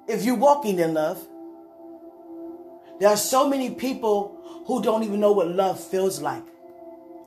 if 0.08 0.24
you're 0.24 0.36
walking 0.36 0.78
in 0.78 0.94
love. 0.94 1.28
There 3.04 3.12
are 3.12 3.18
so 3.18 3.50
many 3.50 3.70
people 3.70 4.64
who 4.66 4.82
don't 4.82 5.04
even 5.04 5.20
know 5.20 5.34
what 5.34 5.50
love 5.50 5.78
feels 5.78 6.22
like. 6.22 6.46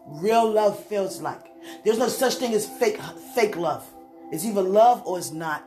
Real 0.06 0.50
love 0.50 0.82
feels 0.86 1.20
like. 1.20 1.52
There's 1.84 1.98
no 1.98 2.08
such 2.08 2.36
thing 2.36 2.54
as 2.54 2.64
fake 2.64 2.98
fake 3.34 3.56
love. 3.56 3.86
It's 4.32 4.46
either 4.46 4.62
love 4.62 5.02
or 5.04 5.18
it's 5.18 5.32
not. 5.32 5.62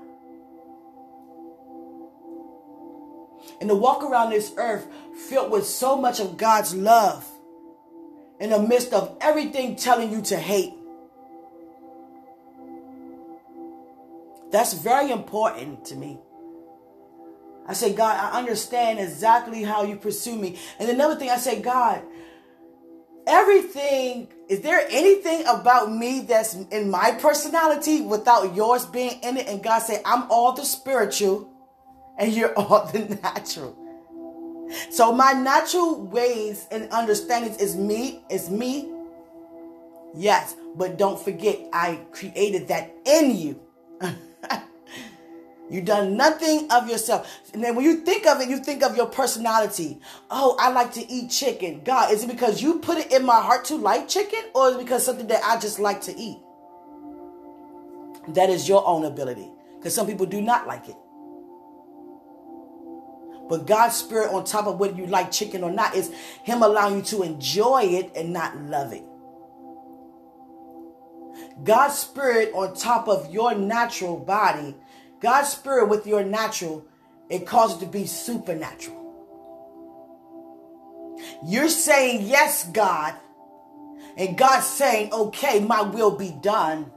And 3.62 3.70
to 3.70 3.76
walk 3.76 4.02
around 4.02 4.32
this 4.32 4.52
earth 4.58 4.88
filled 5.30 5.52
with 5.52 5.68
so 5.68 5.96
much 5.96 6.20
of 6.20 6.38
God's 6.38 6.74
love 6.74 7.24
in 8.40 8.50
the 8.50 8.60
midst 8.60 8.94
of 8.94 9.16
everything 9.22 9.76
telling 9.76 10.12
you 10.12 10.24
to 10.24 10.38
hate. 10.38 10.74
That's 14.50 14.74
very 14.74 15.12
important 15.12 15.86
to 15.86 15.96
me. 15.96 16.18
I 17.70 17.74
say, 17.74 17.94
God, 17.94 18.18
I 18.20 18.36
understand 18.40 19.00
exactly 19.00 19.62
how 19.62 19.84
you 19.84 19.96
pursue 19.96 20.36
me. 20.36 20.58
And 20.80 20.90
another 20.90 21.16
thing, 21.16 21.30
I 21.30 21.38
say, 21.38 21.62
God, 21.62 22.02
everything, 23.28 24.28
is 24.50 24.62
there 24.62 24.88
anything 24.90 25.46
about 25.46 25.92
me 25.92 26.22
that's 26.22 26.56
in 26.56 26.90
my 26.90 27.12
personality 27.12 28.02
without 28.02 28.56
yours 28.56 28.88
being 28.88 29.22
in 29.22 29.38
it? 29.38 29.48
And 29.48 29.62
God 29.62 29.84
say, 29.84 30.02
I'm 30.04 30.24
all 30.32 30.54
the 30.54 30.66
spiritual 30.66 31.48
and 32.18 32.34
you're 32.34 32.54
all 32.58 32.88
the 32.88 33.20
natural. 33.22 33.78
So 34.90 35.14
my 35.14 35.34
natural 35.34 36.02
ways 36.02 36.66
and 36.72 36.92
understandings 36.92 37.58
is 37.58 37.76
me, 37.76 38.24
is 38.32 38.50
me. 38.50 38.92
Yes, 40.16 40.56
but 40.76 40.98
don't 40.98 41.20
forget, 41.20 41.60
I 41.72 42.00
created 42.14 42.70
that 42.70 42.92
in 43.06 43.38
you. 43.38 43.62
You've 45.70 45.86
done 45.86 46.18
nothing 46.18 46.68
of 46.72 46.90
yourself. 46.90 47.42
And 47.54 47.64
then 47.64 47.76
when 47.76 47.86
you 47.86 47.98
think 47.98 48.26
of 48.26 48.42
it, 48.42 48.50
you 48.50 48.58
think 48.58 48.82
of 48.82 48.98
your 48.98 49.06
personality. 49.06 50.00
Oh, 50.32 50.56
I 50.60 50.72
like 50.72 50.94
to 50.94 51.12
eat 51.12 51.30
chicken. 51.30 51.82
God, 51.84 52.12
is 52.12 52.24
it 52.24 52.28
because 52.28 52.62
you 52.62 52.80
put 52.80 52.98
it 52.98 53.12
in 53.12 53.24
my 53.24 53.40
heart 53.40 53.66
to 53.66 53.76
like 53.76 54.08
chicken 54.08 54.42
or 54.56 54.70
is 54.70 54.76
it 54.76 54.80
because 54.80 55.06
something 55.06 55.28
that 55.28 55.44
I 55.44 55.60
just 55.60 55.80
like 55.80 56.02
to 56.02 56.18
eat? 56.18 56.40
That 58.30 58.50
is 58.50 58.68
your 58.68 58.86
own 58.88 59.06
ability. 59.06 59.50
Because 59.78 59.94
some 59.94 60.08
people 60.08 60.26
do 60.26 60.42
not 60.42 60.66
like 60.66 60.90
it. 60.90 60.98
But 63.48 63.66
God's 63.66 63.96
spirit 63.96 64.32
on 64.32 64.46
top 64.46 64.68
of 64.68 64.80
whether 64.80 64.96
you 64.96 65.08
like 65.08 65.32
chicken 65.32 65.64
or 65.64 65.72
not 65.72 65.96
is 65.96 66.12
Him 66.44 66.62
allowing 66.62 66.98
you 66.98 67.02
to 67.04 67.24
enjoy 67.24 67.84
it 67.84 68.12
and 68.16 68.34
not 68.34 68.58
love 68.58 68.94
it. 68.94 69.04
God's 71.64 71.96
spirit 71.96 72.52
on 72.54 72.76
top 72.76 73.08
of 73.08 73.34
your 73.34 73.56
natural 73.56 74.18
body 74.18 74.76
God's 75.20 75.50
spirit 75.50 75.90
with 75.90 76.08
your 76.08 76.24
natural, 76.24 76.86
it 77.30 77.46
causes 77.46 77.82
it 77.82 77.86
to 77.86 77.92
be 77.92 78.06
supernatural. 78.06 79.00
You're 81.46 81.70
saying, 81.70 82.28
Yes, 82.28 82.70
God. 82.72 83.16
And 84.18 84.38
God's 84.38 84.68
saying, 84.68 85.14
Okay, 85.14 85.60
my 85.60 85.82
will 85.82 86.16
be 86.16 86.32
done. 86.42 86.92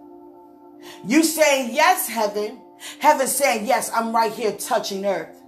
You 1.05 1.23
saying, 1.23 1.75
Yes, 1.75 2.09
heaven. 2.09 2.61
Heaven 2.99 3.27
saying, 3.27 3.67
Yes, 3.67 3.91
I'm 3.95 4.15
right 4.15 4.33
here 4.33 4.53
touching 4.53 5.05
earth. 5.05 5.39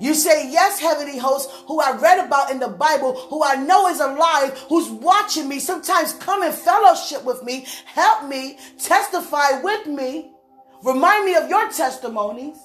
You 0.00 0.14
say, 0.14 0.50
Yes, 0.50 0.80
heavenly 0.80 1.18
host, 1.18 1.50
who 1.66 1.80
I 1.80 1.96
read 1.96 2.24
about 2.24 2.50
in 2.50 2.58
the 2.58 2.68
Bible, 2.68 3.14
who 3.14 3.42
I 3.44 3.56
know 3.56 3.88
is 3.88 4.00
alive, 4.00 4.58
who's 4.68 4.88
watching 4.90 5.48
me. 5.48 5.58
Sometimes 5.60 6.14
come 6.14 6.42
and 6.42 6.54
fellowship 6.54 7.24
with 7.24 7.42
me, 7.42 7.66
help 7.86 8.28
me, 8.28 8.58
testify 8.78 9.60
with 9.62 9.86
me, 9.86 10.33
remind 10.84 11.24
me 11.24 11.34
of 11.34 11.48
your 11.48 11.68
testimonies 11.70 12.58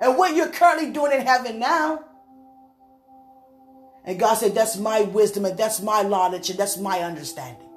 and 0.00 0.16
what 0.16 0.34
you're 0.34 0.48
currently 0.48 0.90
doing 0.90 1.12
in 1.12 1.26
heaven 1.26 1.58
now. 1.58 2.04
And 4.04 4.18
God 4.18 4.34
said, 4.34 4.54
That's 4.54 4.76
my 4.76 5.02
wisdom 5.02 5.44
and 5.44 5.58
that's 5.58 5.80
my 5.80 6.02
knowledge 6.02 6.50
and 6.50 6.58
that's 6.58 6.76
my 6.76 7.00
understanding. 7.00 7.68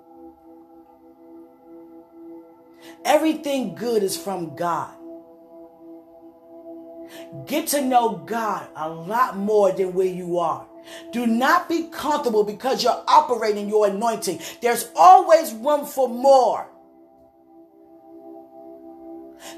Everything 3.04 3.76
good 3.76 4.04
is 4.04 4.18
from 4.18 4.56
God. 4.56 4.94
Get 7.46 7.68
to 7.68 7.82
know 7.82 8.18
God 8.18 8.68
a 8.76 8.90
lot 8.90 9.38
more 9.38 9.72
than 9.72 9.94
where 9.94 10.08
you 10.08 10.40
are. 10.40 10.68
Do 11.12 11.26
not 11.26 11.70
be 11.70 11.88
comfortable 11.88 12.44
because 12.44 12.84
you're 12.84 13.04
operating 13.08 13.70
your 13.70 13.88
anointing. 13.88 14.42
There's 14.62 14.90
always 14.96 15.54
room 15.54 15.86
for 15.86 16.08
more. 16.08 16.68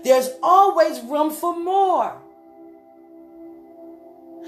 There's 0.03 0.29
always 0.41 1.01
room 1.01 1.31
for 1.31 1.58
more. 1.58 2.22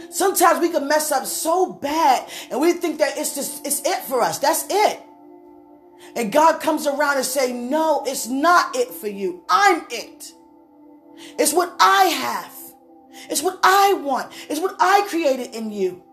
Sometimes 0.09 0.59
we 0.59 0.69
can 0.69 0.87
mess 0.87 1.11
up 1.11 1.25
so 1.25 1.71
bad 1.71 2.27
and 2.49 2.59
we 2.59 2.73
think 2.73 2.99
that 2.99 3.17
it's 3.17 3.35
just 3.35 3.65
it's 3.65 3.81
it 3.85 3.99
for 4.03 4.21
us. 4.21 4.39
That's 4.39 4.65
it. 4.69 5.01
And 6.15 6.31
God 6.31 6.61
comes 6.61 6.87
around 6.87 7.17
and 7.17 7.25
say, 7.25 7.53
"No, 7.53 8.03
it's 8.05 8.27
not 8.27 8.75
it 8.75 8.89
for 8.89 9.07
you. 9.07 9.43
I'm 9.49 9.85
it. 9.89 10.33
It's 11.37 11.53
what 11.53 11.75
I 11.79 12.05
have. 12.05 12.53
It's 13.29 13.43
what 13.43 13.59
I 13.63 13.93
want. 13.93 14.31
It's 14.49 14.59
what 14.59 14.75
I 14.79 15.05
created 15.07 15.53
in 15.53 15.71
you. 15.71 16.03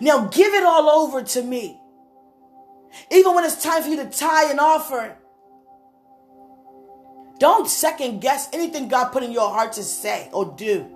Now 0.00 0.26
give 0.26 0.54
it 0.54 0.64
all 0.64 0.88
over 0.88 1.22
to 1.22 1.42
me. 1.42 1.80
Even 3.10 3.34
when 3.34 3.44
it's 3.44 3.62
time 3.62 3.82
for 3.82 3.88
you 3.88 3.96
to 3.96 4.06
tie 4.06 4.50
an 4.50 4.58
offering, 4.58 5.12
don't 7.38 7.68
second 7.68 8.20
guess 8.20 8.48
anything 8.52 8.88
God 8.88 9.10
put 9.10 9.22
in 9.22 9.32
your 9.32 9.48
heart 9.50 9.72
to 9.74 9.82
say 9.82 10.28
or 10.32 10.54
do. 10.56 10.90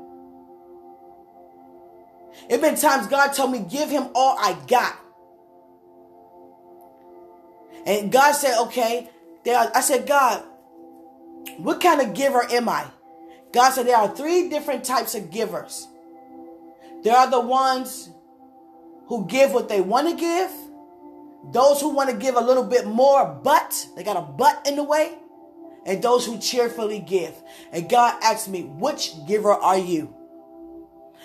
It 2.49 2.61
been 2.61 2.77
times 2.77 3.09
God 3.09 3.33
told 3.33 3.51
me, 3.51 3.61
give 3.69 3.91
him 3.91 4.09
all 4.15 4.37
I 4.39 4.57
got. 4.67 4.99
And 7.87 8.13
God 8.13 8.33
said, 8.33 8.61
okay. 8.67 9.11
I 9.47 9.81
said, 9.81 10.07
God, 10.07 10.45
what 11.57 11.81
kind 11.81 12.01
of 12.01 12.15
giver 12.15 12.45
am 12.51 12.69
I? 12.69 12.87
God 13.53 13.71
said 13.71 13.87
there 13.87 13.97
are 13.97 14.15
three 14.15 14.49
different 14.49 14.85
types 14.85 15.15
of 15.15 15.31
givers. 15.31 15.89
There 17.03 17.17
are 17.17 17.31
the 17.31 17.41
ones 17.41 18.11
who 19.07 19.27
give 19.27 19.53
what 19.53 19.69
they 19.69 19.81
want 19.81 20.09
to 20.11 20.17
give, 20.17 20.51
those 21.53 21.81
who 21.81 21.89
want 21.89 22.11
to 22.11 22.17
give 22.17 22.37
a 22.37 22.41
little 22.41 22.65
bit 22.65 22.87
more, 22.87 23.41
but 23.43 23.87
they 23.97 24.05
got 24.05 24.17
a 24.17 24.21
but 24.21 24.67
in 24.67 24.77
the 24.77 24.85
way, 24.85 25.17
and 25.89 26.03
those 26.03 26.27
who 26.27 26.39
cheerfully 26.39 27.01
give. 27.01 27.35
And 27.73 27.89
God 27.89 28.19
asked 28.23 28.49
me, 28.49 28.63
which 28.63 29.15
giver 29.27 29.53
are 29.53 29.79
you? 29.79 30.15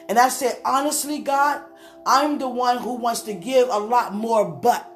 And 0.07 0.17
I 0.17 0.29
said, 0.29 0.57
honestly, 0.63 1.19
God, 1.19 1.61
I'm 2.05 2.39
the 2.39 2.47
one 2.47 2.77
who 2.77 2.95
wants 2.95 3.21
to 3.23 3.33
give 3.33 3.67
a 3.69 3.77
lot 3.77 4.13
more, 4.13 4.49
but. 4.49 4.89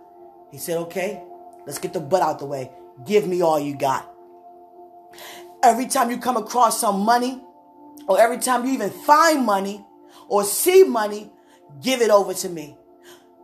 He 0.51 0.57
said, 0.57 0.77
okay, 0.77 1.21
let's 1.65 1.79
get 1.79 1.91
the 1.91 1.99
but 1.99 2.21
out 2.21 2.39
the 2.39 2.45
way. 2.45 2.71
Give 3.05 3.27
me 3.27 3.41
all 3.41 3.59
you 3.59 3.75
got. 3.75 4.09
Every 5.61 5.87
time 5.87 6.09
you 6.09 6.17
come 6.17 6.37
across 6.37 6.79
some 6.79 7.01
money, 7.01 7.41
or 8.07 8.19
every 8.19 8.37
time 8.37 8.65
you 8.65 8.71
even 8.71 8.89
find 8.89 9.45
money 9.45 9.85
or 10.29 10.45
see 10.45 10.83
money, 10.85 11.29
give 11.81 12.01
it 12.01 12.09
over 12.09 12.33
to 12.33 12.47
me. 12.47 12.77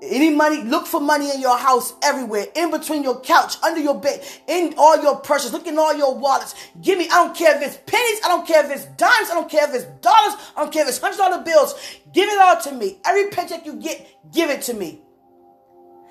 Any 0.09 0.31
money, 0.31 0.63
look 0.63 0.85
for 0.85 0.99
money 0.99 1.31
in 1.33 1.39
your 1.39 1.57
house 1.57 1.93
everywhere, 2.03 2.47
in 2.55 2.71
between 2.71 3.03
your 3.03 3.21
couch, 3.21 3.55
under 3.63 3.79
your 3.79 3.99
bed, 3.99 4.21
in 4.47 4.73
all 4.77 5.01
your 5.01 5.17
purses, 5.17 5.53
look 5.53 5.65
in 5.65 5.77
all 5.77 5.95
your 5.95 6.13
wallets. 6.13 6.55
Give 6.81 6.97
me, 6.97 7.05
I 7.05 7.23
don't 7.23 7.35
care 7.35 7.55
if 7.55 7.61
it's 7.61 7.77
pennies, 7.85 8.19
I 8.25 8.27
don't 8.27 8.45
care 8.45 8.65
if 8.65 8.71
it's 8.71 8.85
dimes, 8.97 9.29
I 9.31 9.35
don't 9.35 9.49
care 9.49 9.69
if 9.69 9.73
it's 9.73 9.85
dollars, 10.01 10.35
I 10.57 10.61
don't 10.61 10.73
care 10.73 10.83
if 10.83 10.89
it's 10.89 10.99
hundred 10.99 11.17
dollar 11.17 11.43
bills. 11.43 11.75
Give 12.11 12.27
it 12.27 12.39
all 12.41 12.59
to 12.61 12.73
me. 12.73 12.97
Every 13.05 13.29
paycheck 13.29 13.65
you 13.65 13.75
get, 13.77 14.05
give 14.33 14.49
it 14.49 14.61
to 14.63 14.73
me. 14.73 15.01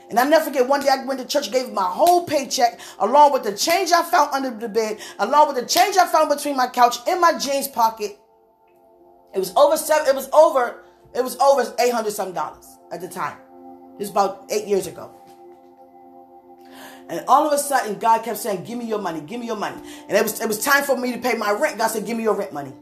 And 0.08 0.18
I 0.18 0.24
never 0.24 0.46
forget 0.46 0.66
one 0.66 0.80
day 0.80 0.88
I 0.88 1.04
went 1.04 1.20
to 1.20 1.26
church, 1.26 1.52
gave 1.52 1.72
my 1.72 1.84
whole 1.84 2.24
paycheck 2.24 2.80
along 2.98 3.32
with 3.32 3.42
the 3.44 3.56
change 3.56 3.92
I 3.92 4.02
found 4.02 4.32
under 4.32 4.50
the 4.50 4.68
bed, 4.68 5.00
along 5.18 5.48
with 5.48 5.56
the 5.56 5.66
change 5.66 5.96
I 5.96 6.06
found 6.06 6.30
between 6.30 6.56
my 6.56 6.66
couch 6.66 6.96
in 7.06 7.20
my 7.20 7.38
jeans 7.38 7.68
pocket. 7.68 8.18
It 9.34 9.38
was 9.38 9.52
over 9.56 9.76
seven, 9.76 10.08
it 10.08 10.14
was 10.14 10.30
over, 10.32 10.84
it 11.14 11.22
was 11.22 11.36
over 11.38 11.74
800 11.78 12.10
some 12.10 12.32
dollars 12.32 12.66
at 12.90 13.00
the 13.00 13.08
time. 13.08 13.36
This 13.98 14.08
is 14.08 14.10
about 14.10 14.46
eight 14.50 14.66
years 14.66 14.86
ago. 14.86 15.10
And 17.08 17.24
all 17.28 17.46
of 17.46 17.52
a 17.52 17.58
sudden, 17.58 17.98
God 17.98 18.24
kept 18.24 18.38
saying, 18.38 18.64
Give 18.64 18.78
me 18.78 18.86
your 18.86 19.00
money, 19.00 19.20
give 19.20 19.40
me 19.40 19.46
your 19.46 19.56
money. 19.56 19.76
And 20.08 20.16
it 20.16 20.22
was, 20.22 20.40
it 20.40 20.48
was 20.48 20.64
time 20.64 20.84
for 20.84 20.96
me 20.96 21.12
to 21.12 21.18
pay 21.18 21.34
my 21.34 21.50
rent. 21.52 21.78
God 21.78 21.88
said, 21.88 22.06
Give 22.06 22.16
me 22.16 22.22
your 22.22 22.34
rent 22.34 22.52
money. 22.52 22.72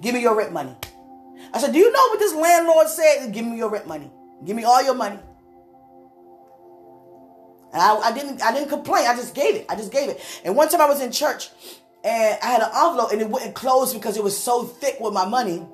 Give 0.00 0.14
me 0.14 0.20
your 0.20 0.36
rent 0.36 0.52
money. 0.52 0.74
I 1.52 1.58
said, 1.58 1.72
Do 1.72 1.78
you 1.78 1.92
know 1.92 2.08
what 2.08 2.18
this 2.18 2.34
landlord 2.34 2.88
said? 2.88 3.32
Give 3.32 3.44
me 3.44 3.56
your 3.56 3.70
rent 3.70 3.86
money. 3.86 4.10
Give 4.44 4.56
me 4.56 4.64
all 4.64 4.82
your 4.82 4.94
money. 4.94 5.18
And 7.72 7.80
I, 7.80 7.96
I 7.96 8.12
didn't 8.12 8.42
I 8.42 8.52
didn't 8.52 8.68
complain. 8.68 9.06
I 9.06 9.14
just 9.14 9.34
gave 9.34 9.54
it. 9.54 9.66
I 9.68 9.76
just 9.76 9.92
gave 9.92 10.08
it. 10.08 10.20
And 10.44 10.56
one 10.56 10.68
time 10.68 10.80
I 10.80 10.86
was 10.86 11.00
in 11.00 11.12
church 11.12 11.50
and 12.04 12.38
I 12.42 12.46
had 12.46 12.62
an 12.62 12.70
envelope 12.74 13.12
and 13.12 13.20
it 13.20 13.28
wouldn't 13.28 13.54
close 13.54 13.94
because 13.94 14.16
it 14.16 14.24
was 14.24 14.36
so 14.36 14.64
thick 14.64 14.96
with 15.00 15.14
my 15.14 15.26
money. 15.26 15.66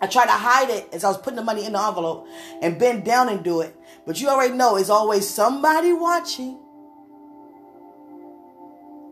I 0.00 0.06
tried 0.06 0.26
to 0.26 0.32
hide 0.32 0.70
it 0.70 0.88
as 0.92 1.04
I 1.04 1.08
was 1.08 1.18
putting 1.18 1.36
the 1.36 1.44
money 1.44 1.64
in 1.64 1.72
the 1.72 1.80
envelope 1.80 2.26
and 2.62 2.78
bend 2.78 3.04
down 3.04 3.28
and 3.28 3.42
do 3.42 3.60
it. 3.60 3.76
But 4.06 4.20
you 4.20 4.28
already 4.28 4.54
know 4.54 4.76
it's 4.76 4.90
always 4.90 5.28
somebody 5.28 5.92
watching. 5.92 6.58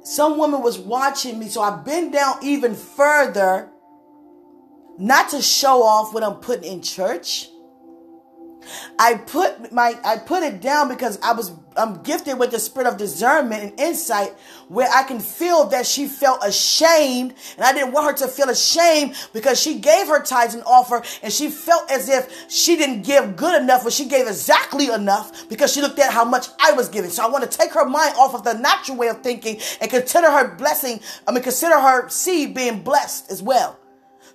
Some 0.02 0.38
woman 0.38 0.62
was 0.62 0.78
watching 0.78 1.38
me, 1.38 1.48
so 1.48 1.60
I 1.60 1.82
bent 1.82 2.12
down 2.12 2.36
even 2.40 2.76
further, 2.76 3.70
not 4.98 5.30
to 5.30 5.42
show 5.42 5.82
off 5.82 6.14
what 6.14 6.22
I'm 6.22 6.36
putting 6.36 6.72
in 6.72 6.82
church 6.82 7.48
I 8.98 9.14
put 9.14 9.72
my 9.72 9.98
I 10.04 10.18
put 10.18 10.42
it 10.42 10.60
down 10.60 10.88
because 10.88 11.18
I 11.22 11.32
was 11.32 11.52
I'm 11.76 12.02
gifted 12.02 12.38
with 12.38 12.50
the 12.50 12.58
spirit 12.58 12.88
of 12.88 12.96
discernment 12.96 13.62
and 13.62 13.80
insight 13.80 14.32
where 14.68 14.88
I 14.92 15.02
can 15.02 15.20
feel 15.20 15.66
that 15.66 15.86
she 15.86 16.06
felt 16.06 16.40
ashamed 16.44 17.34
and 17.56 17.64
I 17.64 17.72
didn't 17.72 17.92
want 17.92 18.06
her 18.06 18.26
to 18.26 18.32
feel 18.32 18.48
ashamed 18.48 19.14
because 19.32 19.60
she 19.60 19.78
gave 19.78 20.08
her 20.08 20.22
tithes 20.22 20.54
and 20.54 20.64
offer 20.64 21.02
and 21.22 21.32
she 21.32 21.50
felt 21.50 21.90
as 21.90 22.08
if 22.08 22.50
she 22.50 22.76
didn't 22.76 23.02
give 23.02 23.36
good 23.36 23.60
enough 23.60 23.84
but 23.84 23.92
she 23.92 24.06
gave 24.06 24.26
exactly 24.26 24.88
enough 24.88 25.48
because 25.48 25.72
she 25.72 25.82
looked 25.82 25.98
at 25.98 26.12
how 26.12 26.24
much 26.24 26.46
I 26.60 26.72
was 26.72 26.88
giving. 26.88 27.10
So 27.10 27.24
I 27.24 27.28
want 27.28 27.50
to 27.50 27.58
take 27.58 27.72
her 27.74 27.84
mind 27.84 28.14
off 28.18 28.34
of 28.34 28.44
the 28.44 28.54
natural 28.54 28.96
way 28.96 29.08
of 29.08 29.22
thinking 29.22 29.60
and 29.80 29.90
consider 29.90 30.30
her 30.30 30.54
blessing, 30.56 31.00
I 31.26 31.32
mean 31.32 31.42
consider 31.42 31.78
her 31.78 32.08
seed 32.08 32.54
being 32.54 32.82
blessed 32.82 33.30
as 33.30 33.42
well. 33.42 33.78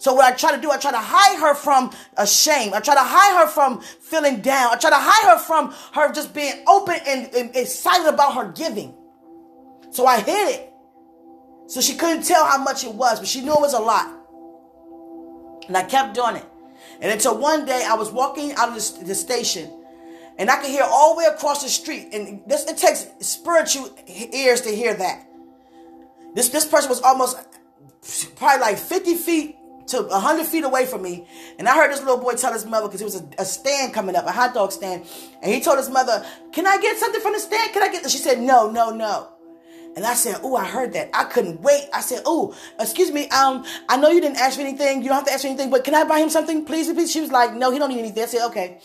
So 0.01 0.15
what 0.15 0.25
I 0.25 0.35
try 0.35 0.55
to 0.55 0.59
do, 0.59 0.71
I 0.71 0.77
try 0.77 0.89
to 0.89 0.97
hide 0.97 1.37
her 1.39 1.53
from 1.53 1.91
a 2.17 2.25
shame. 2.25 2.73
I 2.73 2.79
try 2.79 2.95
to 2.95 3.03
hide 3.03 3.45
her 3.45 3.47
from 3.47 3.81
feeling 3.81 4.41
down. 4.41 4.73
I 4.73 4.77
try 4.77 4.89
to 4.89 4.95
hide 4.97 5.31
her 5.31 5.37
from 5.37 5.75
her 5.93 6.11
just 6.11 6.33
being 6.33 6.63
open 6.67 6.95
and, 7.05 7.31
and 7.35 7.55
excited 7.55 8.11
about 8.11 8.33
her 8.33 8.51
giving. 8.51 8.95
So 9.91 10.07
I 10.07 10.19
hid 10.19 10.55
it. 10.55 10.73
So 11.67 11.81
she 11.81 11.93
couldn't 11.93 12.23
tell 12.23 12.43
how 12.47 12.57
much 12.63 12.83
it 12.83 12.91
was, 12.91 13.19
but 13.19 13.27
she 13.27 13.41
knew 13.41 13.53
it 13.53 13.61
was 13.61 13.75
a 13.75 13.79
lot. 13.79 14.07
And 15.67 15.77
I 15.77 15.83
kept 15.83 16.15
doing 16.15 16.37
it. 16.37 16.45
And 16.99 17.11
until 17.11 17.37
one 17.37 17.65
day 17.65 17.85
I 17.87 17.93
was 17.93 18.09
walking 18.09 18.53
out 18.53 18.69
of 18.69 18.73
the, 18.73 19.05
the 19.05 19.13
station 19.13 19.71
and 20.39 20.49
I 20.49 20.55
could 20.55 20.71
hear 20.71 20.83
all 20.83 21.13
the 21.13 21.19
way 21.19 21.25
across 21.25 21.61
the 21.61 21.69
street. 21.69 22.07
And 22.11 22.41
this, 22.47 22.65
it 22.65 22.77
takes 22.77 23.05
spiritual 23.19 23.95
ears 24.07 24.61
to 24.61 24.69
hear 24.71 24.95
that. 24.95 25.27
This, 26.33 26.49
this 26.49 26.65
person 26.65 26.89
was 26.89 27.01
almost 27.01 27.37
probably 28.35 28.61
like 28.61 28.79
50 28.79 29.13
feet 29.13 29.57
to 29.91 30.03
100 30.03 30.45
feet 30.45 30.63
away 30.63 30.85
from 30.85 31.03
me. 31.03 31.27
And 31.59 31.67
I 31.67 31.75
heard 31.75 31.91
this 31.91 31.99
little 31.99 32.17
boy 32.17 32.33
tell 32.33 32.53
his 32.53 32.65
mother, 32.65 32.87
because 32.87 33.01
it 33.01 33.05
was 33.05 33.15
a, 33.15 33.25
a, 33.39 33.45
stand 33.45 33.93
coming 33.93 34.15
up, 34.15 34.25
a 34.25 34.31
hot 34.31 34.53
dog 34.53 34.71
stand. 34.71 35.05
And 35.41 35.53
he 35.53 35.61
told 35.61 35.77
his 35.77 35.89
mother, 35.89 36.25
Can 36.51 36.67
I 36.67 36.79
get 36.79 36.97
something 36.97 37.21
from 37.21 37.33
the 37.33 37.39
stand? 37.39 37.73
Can 37.73 37.83
I 37.83 37.91
get 37.91 38.03
this? 38.03 38.11
She 38.11 38.17
said, 38.17 38.39
No, 38.41 38.69
no, 38.69 38.93
no. 38.93 39.29
And 39.95 40.05
I 40.05 40.13
said, 40.13 40.39
Oh, 40.43 40.55
I 40.55 40.65
heard 40.65 40.93
that. 40.93 41.09
I 41.13 41.25
couldn't 41.25 41.61
wait. 41.61 41.87
I 41.93 42.01
said, 42.01 42.21
Oh, 42.25 42.55
excuse 42.79 43.11
me. 43.11 43.27
Um, 43.29 43.65
I 43.89 43.97
know 43.97 44.09
you 44.09 44.21
didn't 44.21 44.37
ask 44.37 44.55
for 44.55 44.61
anything. 44.61 45.01
You 45.01 45.09
don't 45.09 45.17
have 45.17 45.25
to 45.25 45.33
ask 45.33 45.41
for 45.41 45.47
anything, 45.47 45.69
but 45.69 45.83
can 45.83 45.95
I 45.95 46.03
buy 46.03 46.19
him 46.19 46.29
something, 46.29 46.65
please? 46.65 46.91
please? 46.91 47.11
She 47.11 47.21
was 47.21 47.31
like, 47.31 47.53
No, 47.53 47.71
he 47.71 47.79
don't 47.79 47.89
need 47.89 47.99
anything. 47.99 48.23
I 48.23 48.27
said, 48.27 48.47
Okay. 48.47 48.79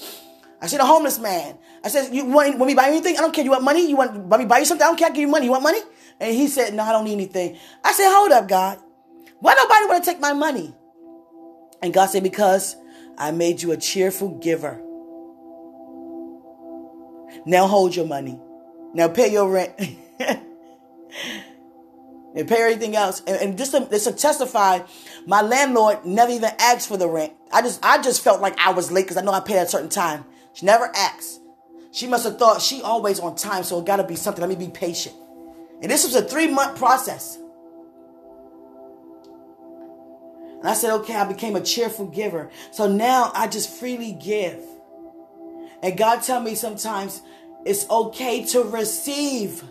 I 0.61 0.69
said, 0.69 0.81
a 0.81 0.87
homeless 0.87 1.19
man. 1.19 1.59
I 1.85 1.89
said, 1.89 2.15
you 2.15 2.25
want, 2.25 2.57
want 2.59 2.69
me 2.69 2.75
buy 2.75 2.89
anything? 2.89 3.17
I 3.19 3.21
don't 3.21 3.33
care. 3.33 3.45
You 3.45 3.51
want 3.51 3.63
money? 3.63 3.87
You 3.89 3.97
want, 3.97 4.17
want 4.17 4.43
me 4.43 4.49
buy 4.49 4.59
you 4.59 4.65
something? 4.65 4.83
I 4.83 4.89
don't 4.89 4.97
care. 4.97 5.09
I 5.09 5.11
give 5.11 5.21
you 5.21 5.29
money. 5.29 5.45
You 5.45 5.51
want 5.51 5.63
money? 5.63 5.81
And 6.19 6.35
he 6.35 6.49
said, 6.49 6.73
no, 6.73 6.83
I 6.83 6.93
don't 6.93 7.05
need 7.05 7.13
anything. 7.13 7.59
I 7.85 7.93
said, 7.93 8.11
hold 8.11 8.33
up, 8.33 8.49
God. 8.49 8.79
Why 9.41 9.55
nobody 9.55 9.87
want 9.87 10.03
to 10.03 10.11
take 10.11 10.21
my 10.21 10.33
money? 10.33 10.75
And 11.83 11.93
God 11.93 12.07
said, 12.07 12.23
Because 12.23 12.77
I 13.19 13.31
made 13.31 13.63
you 13.63 13.73
a 13.73 13.77
cheerful 13.77 14.39
giver. 14.39 14.83
Now 17.45 17.67
hold 17.67 17.95
your 17.95 18.07
money. 18.07 18.41
Now 18.95 19.09
pay 19.09 19.33
your 19.33 19.51
rent. 19.51 19.73
and 22.37 22.49
pay 22.49 22.61
everything 22.61 22.95
else. 22.95 23.23
And, 23.27 23.37
and 23.41 23.59
just, 23.59 23.73
to, 23.73 23.87
just 23.91 24.07
to 24.07 24.13
testify, 24.13 24.81
my 25.27 25.43
landlord 25.43 26.05
never 26.05 26.31
even 26.31 26.51
asked 26.59 26.89
for 26.89 26.97
the 26.97 27.09
rent. 27.09 27.33
I 27.53 27.63
just 27.63 27.85
I 27.85 28.03
just 28.03 28.23
felt 28.23 28.41
like 28.41 28.59
I 28.59 28.73
was 28.73 28.91
late 28.91 29.03
because 29.03 29.17
I 29.17 29.23
know 29.23 29.33
I 29.33 29.41
paid 29.41 29.57
at 29.57 29.67
a 29.67 29.71
certain 29.71 29.89
time. 29.89 30.25
She 30.53 30.67
never 30.67 30.91
asked. 30.95 31.41
She 31.93 32.07
must 32.07 32.25
have 32.25 32.39
thought 32.39 32.61
she 32.61 32.83
always 32.83 33.21
on 33.21 33.37
time, 33.37 33.63
so 33.63 33.79
it 33.79 33.87
gotta 33.87 34.05
be 34.05 34.17
something. 34.17 34.41
Let 34.41 34.51
me 34.51 34.67
be 34.67 34.71
patient. 34.71 35.15
And 35.81 35.91
this 35.91 36.05
was 36.05 36.15
a 36.15 36.23
three-month 36.23 36.77
process. 36.79 37.39
And 40.67 40.73
I 40.73 40.75
said, 40.75 40.93
okay, 40.95 41.15
I 41.15 41.25
became 41.25 41.55
a 41.55 41.61
cheerful 41.61 42.07
giver. 42.07 42.51
So 42.73 42.89
now 42.89 43.31
I 43.37 43.47
just 43.47 43.71
freely 43.71 44.11
give. 44.11 44.59
And 45.81 45.97
God 45.97 46.25
tell 46.25 46.41
me 46.41 46.57
sometimes 46.57 47.23
it's 47.65 47.89
okay 47.89 48.45
to 48.47 48.65
receive. 48.65 49.63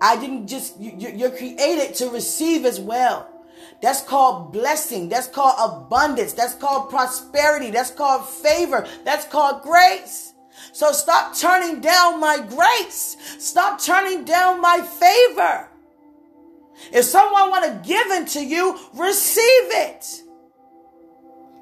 I 0.00 0.16
didn't 0.16 0.48
just, 0.48 0.80
you're 0.80 1.30
created 1.30 1.94
to 1.98 2.10
receive 2.10 2.64
as 2.64 2.80
well. 2.80 3.30
That's 3.82 4.02
called 4.02 4.52
blessing. 4.52 5.08
That's 5.08 5.28
called 5.28 5.54
abundance. 5.60 6.32
That's 6.32 6.54
called 6.54 6.90
prosperity. 6.90 7.70
That's 7.70 7.92
called 7.92 8.28
favor. 8.28 8.88
That's 9.04 9.26
called 9.26 9.62
grace. 9.62 10.34
So 10.72 10.90
stop 10.90 11.36
turning 11.36 11.80
down 11.80 12.18
my 12.18 12.44
grace. 12.48 13.16
Stop 13.38 13.80
turning 13.80 14.24
down 14.24 14.60
my 14.60 14.80
favor. 14.80 15.69
If 16.92 17.04
someone 17.04 17.50
want 17.50 17.64
to 17.64 17.88
give 17.88 18.10
into 18.12 18.44
you, 18.44 18.78
receive 18.94 19.44
it. 19.44 20.22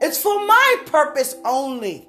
It's 0.00 0.20
for 0.20 0.46
my 0.46 0.82
purpose 0.86 1.34
only. 1.44 2.08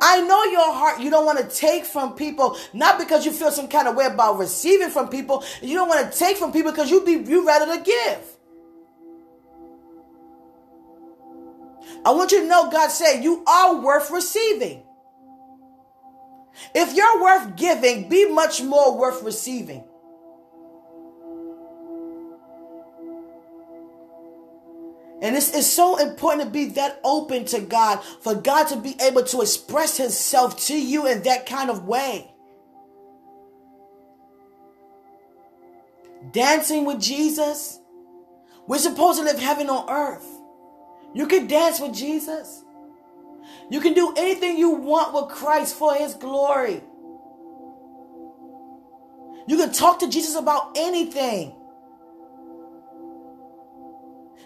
I 0.00 0.20
know 0.22 0.44
your 0.44 0.72
heart. 0.72 1.00
You 1.00 1.10
don't 1.10 1.26
want 1.26 1.38
to 1.38 1.54
take 1.54 1.84
from 1.84 2.14
people, 2.14 2.56
not 2.72 2.98
because 2.98 3.24
you 3.26 3.32
feel 3.32 3.50
some 3.50 3.68
kind 3.68 3.88
of 3.88 3.96
way 3.96 4.06
about 4.06 4.38
receiving 4.38 4.90
from 4.90 5.08
people. 5.08 5.44
You 5.62 5.74
don't 5.74 5.88
want 5.88 6.10
to 6.10 6.18
take 6.18 6.36
from 6.36 6.52
people 6.52 6.72
because 6.72 6.90
you 6.90 7.04
be 7.04 7.12
you 7.12 7.46
rather 7.46 7.76
to 7.76 7.82
give. 7.82 8.36
I 12.04 12.10
want 12.12 12.32
you 12.32 12.40
to 12.40 12.46
know 12.46 12.70
God 12.70 12.88
said 12.90 13.22
you 13.22 13.44
are 13.46 13.80
worth 13.80 14.10
receiving. 14.10 14.82
If 16.74 16.94
you're 16.94 17.22
worth 17.22 17.56
giving, 17.56 18.08
be 18.08 18.30
much 18.30 18.62
more 18.62 18.96
worth 18.96 19.22
receiving. 19.22 19.84
And 25.26 25.34
it's, 25.34 25.52
it's 25.52 25.66
so 25.66 25.96
important 25.96 26.44
to 26.44 26.50
be 26.50 26.66
that 26.74 27.00
open 27.02 27.46
to 27.46 27.60
God, 27.60 27.96
for 28.20 28.36
God 28.36 28.68
to 28.68 28.76
be 28.76 28.94
able 29.00 29.24
to 29.24 29.40
express 29.40 29.96
Himself 29.96 30.56
to 30.66 30.80
you 30.80 31.08
in 31.08 31.24
that 31.24 31.46
kind 31.46 31.68
of 31.68 31.84
way. 31.84 32.32
Dancing 36.30 36.84
with 36.84 37.00
Jesus, 37.00 37.80
we're 38.68 38.78
supposed 38.78 39.18
to 39.18 39.24
live 39.24 39.40
heaven 39.40 39.68
on 39.68 39.90
earth. 39.90 40.24
You 41.12 41.26
can 41.26 41.48
dance 41.48 41.80
with 41.80 41.92
Jesus. 41.92 42.62
You 43.68 43.80
can 43.80 43.94
do 43.94 44.14
anything 44.16 44.56
you 44.56 44.70
want 44.70 45.12
with 45.12 45.36
Christ 45.36 45.74
for 45.74 45.92
his 45.96 46.14
glory. 46.14 46.84
You 49.48 49.56
can 49.56 49.72
talk 49.72 49.98
to 49.98 50.08
Jesus 50.08 50.36
about 50.36 50.76
anything. 50.76 51.52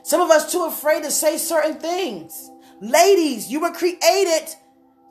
Some 0.02 0.20
of 0.20 0.30
us 0.30 0.50
too 0.50 0.64
afraid 0.64 1.02
to 1.04 1.10
say 1.10 1.38
certain 1.38 1.74
things. 1.74 2.50
Ladies, 2.80 3.50
you 3.50 3.60
were 3.60 3.72
created 3.72 4.54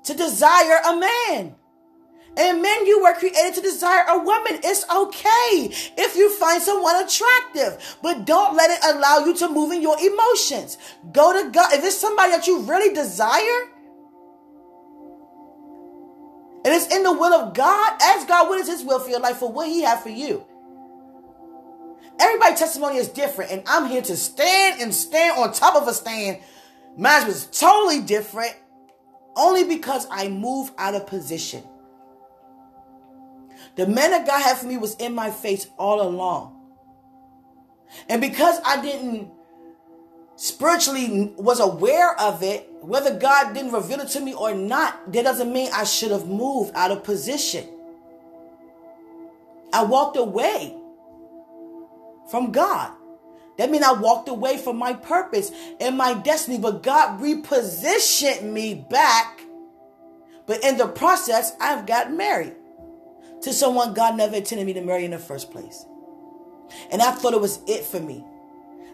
to 0.03 0.13
desire 0.13 0.79
a 0.85 0.97
man. 0.97 1.55
And 2.37 2.61
men, 2.61 2.85
you 2.85 3.03
were 3.03 3.13
created 3.13 3.55
to 3.55 3.61
desire 3.61 4.05
a 4.07 4.17
woman. 4.17 4.59
It's 4.63 4.89
okay 4.89 5.69
if 5.97 6.15
you 6.15 6.33
find 6.35 6.61
someone 6.61 6.95
attractive, 7.03 7.97
but 8.01 8.25
don't 8.25 8.55
let 8.55 8.69
it 8.71 8.95
allow 8.95 9.25
you 9.25 9.35
to 9.37 9.49
move 9.49 9.71
in 9.71 9.81
your 9.81 9.99
emotions. 9.99 10.77
Go 11.11 11.33
to 11.33 11.51
God. 11.51 11.73
If 11.73 11.83
it's 11.83 11.97
somebody 11.97 12.31
that 12.31 12.47
you 12.47 12.61
really 12.61 12.93
desire, 12.93 13.67
and 16.63 16.73
it's 16.73 16.93
in 16.93 17.03
the 17.03 17.11
will 17.11 17.33
of 17.33 17.53
God, 17.53 17.93
ask 18.01 18.27
God 18.27 18.47
what 18.47 18.59
is 18.59 18.67
His 18.67 18.83
will 18.83 18.99
for 18.99 19.09
your 19.09 19.19
life, 19.19 19.37
for 19.37 19.51
what 19.51 19.67
He 19.67 19.81
has 19.81 20.01
for 20.01 20.09
you. 20.09 20.45
Everybody's 22.19 22.59
testimony 22.59 22.97
is 22.97 23.07
different, 23.07 23.51
and 23.51 23.63
I'm 23.65 23.89
here 23.89 24.01
to 24.01 24.15
stand 24.17 24.81
and 24.81 24.93
stand 24.93 25.39
on 25.39 25.53
top 25.53 25.75
of 25.75 25.87
a 25.87 25.93
stand. 25.93 26.39
Mine 26.97 27.27
was 27.27 27.45
totally 27.45 28.01
different, 28.01 28.55
only 29.35 29.63
because 29.63 30.05
I 30.11 30.27
moved 30.27 30.73
out 30.77 30.95
of 30.95 31.07
position. 31.07 31.63
The 33.75 33.87
man 33.87 34.11
that 34.11 34.27
God 34.27 34.41
had 34.41 34.57
for 34.57 34.65
me 34.65 34.77
was 34.77 34.95
in 34.95 35.15
my 35.15 35.31
face 35.31 35.67
all 35.77 36.01
along. 36.01 36.55
And 38.09 38.19
because 38.19 38.59
I 38.65 38.81
didn't 38.81 39.31
spiritually 40.35 41.33
was 41.37 41.59
aware 41.59 42.19
of 42.19 42.43
it, 42.43 42.69
whether 42.81 43.17
God 43.17 43.53
didn't 43.53 43.71
reveal 43.71 43.99
it 44.01 44.09
to 44.09 44.19
me 44.19 44.33
or 44.33 44.53
not, 44.53 45.11
that 45.13 45.23
doesn't 45.23 45.51
mean 45.51 45.69
I 45.73 45.85
should 45.85 46.11
have 46.11 46.27
moved 46.27 46.71
out 46.75 46.91
of 46.91 47.03
position. 47.03 47.67
I 49.71 49.83
walked 49.83 50.17
away 50.17 50.78
from 52.29 52.51
God. 52.51 52.91
That 53.57 53.71
means 53.71 53.83
I 53.83 53.93
walked 53.93 54.29
away 54.29 54.57
from 54.57 54.77
my 54.77 54.93
purpose 54.93 55.51
and 55.81 55.97
my 55.97 56.13
destiny, 56.13 56.57
but 56.57 56.81
God 56.81 57.19
repositioned 57.19 58.43
me 58.43 58.73
back. 58.89 59.41
But 60.47 60.63
in 60.63 60.77
the 60.77 60.87
process, 60.87 61.53
I've 61.59 61.85
got 61.85 62.13
married 62.13 62.55
to 63.41 63.53
someone 63.53 63.93
God 63.93 64.15
never 64.15 64.35
intended 64.35 64.65
me 64.65 64.73
to 64.73 64.81
marry 64.81 65.05
in 65.05 65.11
the 65.11 65.19
first 65.19 65.51
place. 65.51 65.85
And 66.91 67.01
I 67.01 67.11
thought 67.11 67.33
it 67.33 67.41
was 67.41 67.59
it 67.67 67.83
for 67.83 67.99
me. 67.99 68.23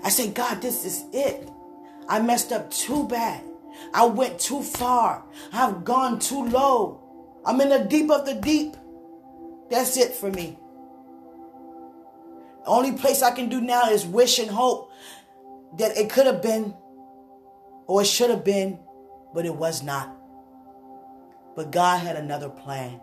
I 0.04 0.10
said, 0.10 0.34
God, 0.34 0.62
this 0.62 0.86
is 0.86 1.06
it. 1.14 1.50
I 2.08 2.22
messed 2.22 2.52
up 2.52 2.70
too 2.72 3.08
bad. 3.08 3.44
I 3.94 4.06
went 4.06 4.40
too 4.40 4.62
far. 4.62 5.24
I've 5.52 5.84
gone 5.84 6.20
too 6.20 6.46
low. 6.46 7.02
I'm 7.46 7.62
in 7.62 7.70
the 7.70 7.80
deep 7.80 8.10
of 8.10 8.26
the 8.26 8.36
deep. 8.36 8.76
That's 9.70 9.98
it 9.98 10.14
for 10.14 10.32
me. 10.32 10.58
Only 12.66 12.94
place 12.94 13.22
I 13.22 13.32
can 13.32 13.50
do 13.50 13.62
now 13.62 13.90
is 13.90 14.06
wish 14.06 14.40
and 14.40 14.50
hope 14.50 14.92
that 15.78 15.98
it 15.98 16.10
could 16.10 16.26
have 16.26 16.42
been 16.42 16.74
or 17.88 18.02
it 18.02 18.06
should 18.08 18.30
have 18.30 18.44
been, 18.44 18.80
but 19.34 19.46
it 19.46 19.56
was 19.56 19.84
not. 19.84 20.16
But 21.56 21.72
God 21.72 22.00
had 22.00 22.16
another 22.16 22.50
plan. 22.50 23.00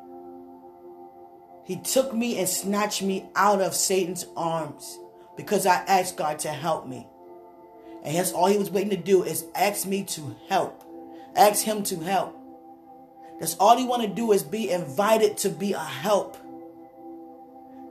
He 1.64 1.76
took 1.76 2.12
me 2.12 2.38
and 2.38 2.48
snatched 2.48 3.02
me 3.02 3.28
out 3.36 3.60
of 3.60 3.74
Satan's 3.74 4.26
arms 4.36 4.98
because 5.36 5.64
I 5.64 5.76
asked 5.86 6.16
God 6.16 6.40
to 6.40 6.48
help 6.48 6.86
me. 6.86 7.06
And 8.04 8.16
that's 8.16 8.32
all 8.32 8.48
he 8.48 8.58
was 8.58 8.70
waiting 8.70 8.90
to 8.90 8.96
do 8.96 9.22
is 9.22 9.44
ask 9.54 9.86
me 9.86 10.02
to 10.04 10.36
help. 10.48 10.84
Ask 11.36 11.64
him 11.64 11.84
to 11.84 12.00
help. 12.00 12.36
That's 13.38 13.56
all 13.56 13.76
he 13.76 13.84
want 13.84 14.02
to 14.02 14.08
do 14.08 14.32
is 14.32 14.42
be 14.42 14.70
invited 14.70 15.36
to 15.38 15.50
be 15.50 15.72
a 15.72 15.78
help. 15.78 16.36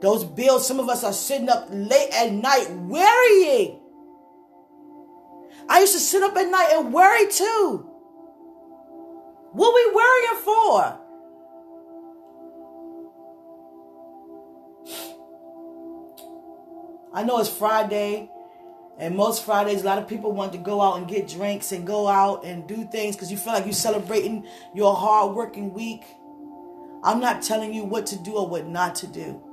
Those 0.02 0.24
bills, 0.24 0.68
some 0.68 0.80
of 0.80 0.90
us 0.90 1.04
are 1.04 1.14
sitting 1.14 1.48
up 1.48 1.68
late 1.70 2.10
at 2.12 2.32
night 2.32 2.70
worrying. 2.72 3.80
I 5.70 5.80
used 5.80 5.94
to 5.94 6.00
sit 6.00 6.24
up 6.24 6.36
at 6.36 6.50
night 6.50 6.72
and 6.74 6.92
worry 6.92 7.28
too. 7.32 7.88
What 9.54 9.76
we 9.76 9.94
worrying 9.94 10.44
for? 10.44 10.98
I 17.14 17.24
know 17.24 17.40
it's 17.40 17.50
Friday, 17.50 18.32
and 18.98 19.16
most 19.16 19.44
Fridays, 19.44 19.82
a 19.82 19.86
lot 19.86 19.98
of 19.98 20.08
people 20.08 20.32
want 20.32 20.54
to 20.54 20.58
go 20.58 20.82
out 20.82 20.98
and 20.98 21.08
get 21.08 21.28
drinks 21.28 21.74
and 21.74 21.86
go 21.86 22.08
out 22.08 22.44
and 22.46 22.66
do 22.68 22.86
things 22.86 23.16
because 23.16 23.30
you 23.30 23.38
feel 23.38 23.54
like 23.54 23.66
you're 23.66 23.74
celebrating 23.74 24.48
your 24.74 24.96
hard 24.96 25.36
working 25.36 25.74
week. 25.74 26.06
I'm 27.04 27.20
not 27.20 27.44
telling 27.44 27.74
you 27.74 27.84
what 27.84 28.08
to 28.08 28.16
do 28.18 28.34
or 28.34 28.48
what 28.48 28.66
not 28.68 28.96
to 28.96 29.08
do. 29.08 29.44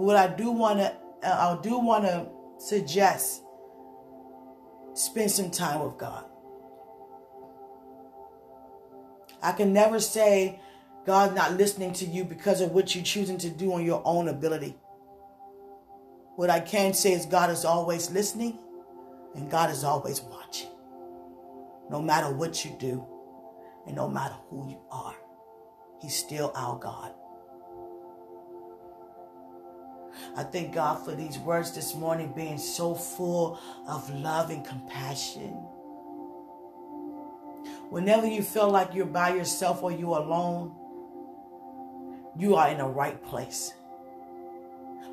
But 0.00 0.06
what 0.06 0.16
I 0.16 0.28
do 0.28 0.50
want 0.50 0.78
to, 0.78 0.96
uh, 1.22 1.58
I 1.58 1.62
do 1.62 1.78
want 1.78 2.04
to 2.04 2.26
suggest, 2.56 3.42
spend 4.94 5.30
some 5.30 5.50
time 5.50 5.84
with 5.84 5.98
God. 5.98 6.24
I 9.42 9.52
can 9.52 9.74
never 9.74 10.00
say 10.00 10.58
God's 11.04 11.34
not 11.34 11.52
listening 11.58 11.92
to 11.92 12.06
you 12.06 12.24
because 12.24 12.62
of 12.62 12.70
what 12.70 12.94
you're 12.94 13.04
choosing 13.04 13.36
to 13.36 13.50
do 13.50 13.74
on 13.74 13.84
your 13.84 14.00
own 14.06 14.28
ability. 14.28 14.74
What 16.36 16.48
I 16.48 16.60
can 16.60 16.94
say 16.94 17.12
is 17.12 17.26
God 17.26 17.50
is 17.50 17.66
always 17.66 18.10
listening 18.10 18.58
and 19.34 19.50
God 19.50 19.68
is 19.68 19.84
always 19.84 20.22
watching. 20.22 20.70
No 21.90 22.00
matter 22.00 22.34
what 22.34 22.64
you 22.64 22.74
do 22.80 23.04
and 23.86 23.96
no 23.96 24.08
matter 24.08 24.36
who 24.48 24.66
you 24.66 24.80
are, 24.90 25.16
He's 26.00 26.16
still 26.16 26.52
our 26.54 26.78
God. 26.78 27.12
I 30.36 30.42
thank 30.44 30.74
God 30.74 31.04
for 31.04 31.12
these 31.14 31.38
words 31.38 31.72
this 31.72 31.94
morning 31.94 32.32
being 32.36 32.58
so 32.58 32.94
full 32.94 33.60
of 33.88 34.10
love 34.14 34.50
and 34.50 34.64
compassion. 34.64 35.52
Whenever 37.90 38.26
you 38.26 38.42
feel 38.42 38.70
like 38.70 38.94
you're 38.94 39.06
by 39.06 39.34
yourself 39.34 39.82
or 39.82 39.92
you're 39.92 40.18
alone, 40.18 40.74
you 42.38 42.54
are 42.56 42.68
in 42.70 42.78
the 42.78 42.86
right 42.86 43.22
place. 43.24 43.72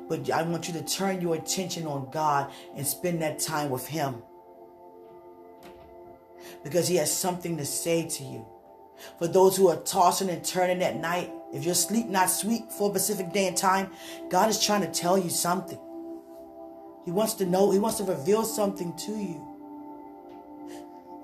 But 0.08 0.30
I 0.30 0.42
want 0.42 0.68
you 0.68 0.74
to 0.74 0.84
turn 0.84 1.20
your 1.20 1.34
attention 1.36 1.86
on 1.86 2.10
God 2.10 2.50
and 2.76 2.86
spend 2.86 3.22
that 3.22 3.38
time 3.40 3.70
with 3.70 3.86
Him. 3.86 4.22
because 6.64 6.88
He 6.88 6.96
has 6.96 7.12
something 7.12 7.56
to 7.58 7.64
say 7.66 8.08
to 8.08 8.24
you. 8.24 8.46
For 9.18 9.28
those 9.28 9.56
who 9.56 9.68
are 9.68 9.76
tossing 9.76 10.30
and 10.30 10.44
turning 10.44 10.82
at 10.82 10.96
night, 10.96 11.32
if 11.52 11.64
your 11.64 11.74
sleep 11.74 12.08
not 12.08 12.30
sweet 12.30 12.70
for 12.70 12.90
a 12.90 12.98
specific 12.98 13.32
day 13.32 13.46
and 13.46 13.56
time, 13.56 13.90
God 14.28 14.50
is 14.50 14.62
trying 14.62 14.82
to 14.82 14.88
tell 14.88 15.16
you 15.16 15.30
something. 15.30 15.78
He 17.04 17.10
wants 17.10 17.34
to 17.34 17.46
know, 17.46 17.70
He 17.70 17.78
wants 17.78 17.98
to 17.98 18.04
reveal 18.04 18.44
something 18.44 18.94
to 18.96 19.12
you. 19.12 19.44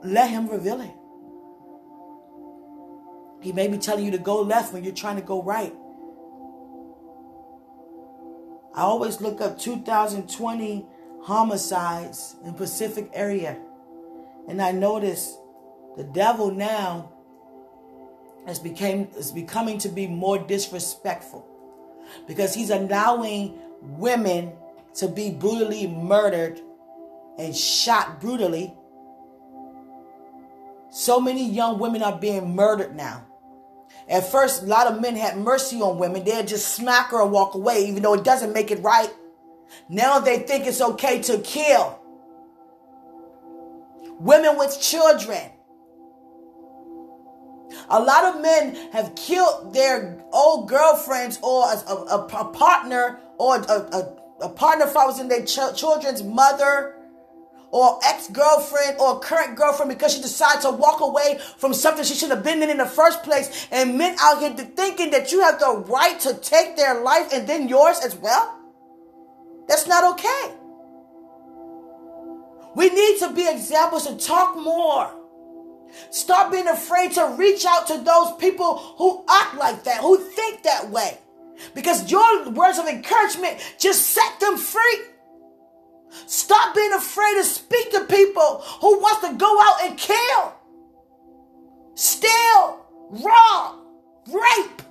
Let 0.02 0.30
Him 0.30 0.48
reveal 0.48 0.80
it. 0.80 0.94
He 3.42 3.52
may 3.52 3.68
be 3.68 3.76
telling 3.76 4.06
you 4.06 4.10
to 4.12 4.18
go 4.18 4.40
left 4.40 4.72
when 4.72 4.82
you're 4.84 4.94
trying 4.94 5.16
to 5.16 5.22
go 5.22 5.42
right. 5.42 5.74
I 8.74 8.80
always 8.80 9.20
look 9.20 9.40
up 9.40 9.58
2020 9.58 10.86
homicides 11.22 12.36
in 12.44 12.54
Pacific 12.54 13.10
area. 13.12 13.58
And 14.48 14.60
I 14.60 14.72
notice 14.72 15.36
the 15.96 16.04
devil 16.04 16.50
now 16.50 17.13
is 18.46 18.58
became 18.58 19.08
is 19.16 19.30
becoming 19.30 19.78
to 19.78 19.88
be 19.88 20.06
more 20.06 20.38
disrespectful 20.38 21.46
because 22.26 22.54
he's 22.54 22.70
allowing 22.70 23.58
women 23.80 24.52
to 24.94 25.08
be 25.08 25.30
brutally 25.30 25.86
murdered 25.86 26.60
and 27.38 27.54
shot 27.54 28.20
brutally. 28.20 28.74
So 30.90 31.20
many 31.20 31.48
young 31.48 31.78
women 31.78 32.02
are 32.02 32.16
being 32.16 32.54
murdered 32.54 32.94
now. 32.94 33.26
At 34.08 34.30
first, 34.30 34.62
a 34.62 34.66
lot 34.66 34.86
of 34.86 35.00
men 35.00 35.16
had 35.16 35.38
mercy 35.38 35.80
on 35.80 35.98
women. 35.98 36.24
They'd 36.24 36.46
just 36.46 36.74
smack 36.74 37.10
her 37.10 37.22
and 37.22 37.32
walk 37.32 37.54
away, 37.54 37.86
even 37.86 38.02
though 38.02 38.14
it 38.14 38.22
doesn't 38.22 38.52
make 38.52 38.70
it 38.70 38.82
right. 38.82 39.12
Now 39.88 40.20
they 40.20 40.40
think 40.40 40.66
it's 40.66 40.80
okay 40.80 41.20
to 41.22 41.38
kill. 41.38 41.98
Women 44.20 44.56
with 44.58 44.80
children. 44.80 45.50
A 47.88 48.00
lot 48.00 48.24
of 48.24 48.42
men 48.42 48.74
have 48.92 49.14
killed 49.14 49.74
their 49.74 50.22
old 50.32 50.68
girlfriends 50.68 51.38
or 51.42 51.64
a, 51.64 51.76
a, 51.76 52.26
a 52.40 52.44
partner 52.52 53.20
or 53.38 53.56
a, 53.56 54.16
a, 54.40 54.48
partner 54.48 54.86
if 54.86 54.96
I 54.96 55.06
was 55.06 55.20
in 55.20 55.28
their 55.28 55.44
ch- 55.44 55.76
children's 55.76 56.22
mother 56.22 56.96
or 57.70 57.98
ex-girlfriend 58.04 58.98
or 59.00 59.18
current 59.18 59.56
girlfriend 59.56 59.88
because 59.88 60.14
she 60.14 60.22
decided 60.22 60.62
to 60.62 60.70
walk 60.70 61.00
away 61.00 61.40
from 61.56 61.74
something 61.74 62.04
she 62.04 62.14
should 62.14 62.30
have 62.30 62.44
been 62.44 62.62
in 62.62 62.70
in 62.70 62.78
the 62.78 62.86
first 62.86 63.22
place. 63.24 63.66
And 63.72 63.98
men 63.98 64.16
out 64.20 64.38
here 64.38 64.54
thinking 64.54 65.10
that 65.10 65.32
you 65.32 65.40
have 65.40 65.58
the 65.58 65.84
right 65.88 66.18
to 66.20 66.34
take 66.34 66.76
their 66.76 67.02
life 67.02 67.32
and 67.32 67.48
then 67.48 67.68
yours 67.68 67.98
as 68.04 68.14
well? 68.14 68.60
That's 69.66 69.86
not 69.88 70.04
okay. 70.12 70.54
We 72.76 72.90
need 72.90 73.18
to 73.20 73.32
be 73.32 73.48
examples 73.48 74.06
and 74.06 74.20
talk 74.20 74.56
more 74.56 75.10
stop 76.10 76.50
being 76.50 76.68
afraid 76.68 77.12
to 77.12 77.34
reach 77.38 77.64
out 77.64 77.86
to 77.86 77.98
those 77.98 78.34
people 78.38 78.76
who 78.98 79.24
act 79.28 79.56
like 79.56 79.84
that 79.84 80.00
who 80.00 80.18
think 80.18 80.62
that 80.62 80.90
way 80.90 81.18
because 81.74 82.10
your 82.10 82.50
words 82.50 82.78
of 82.78 82.86
encouragement 82.86 83.58
just 83.78 84.10
set 84.10 84.40
them 84.40 84.56
free 84.56 84.98
Stop 86.26 86.74
being 86.74 86.92
afraid 86.92 87.34
to 87.34 87.44
speak 87.44 87.90
to 87.90 88.04
people 88.04 88.62
who 88.80 88.98
wants 89.00 89.28
to 89.28 89.34
go 89.34 89.60
out 89.60 89.84
and 89.84 89.98
kill, 89.98 90.54
steal, 91.94 92.86
rob, 93.10 93.80
rape, 94.28 94.82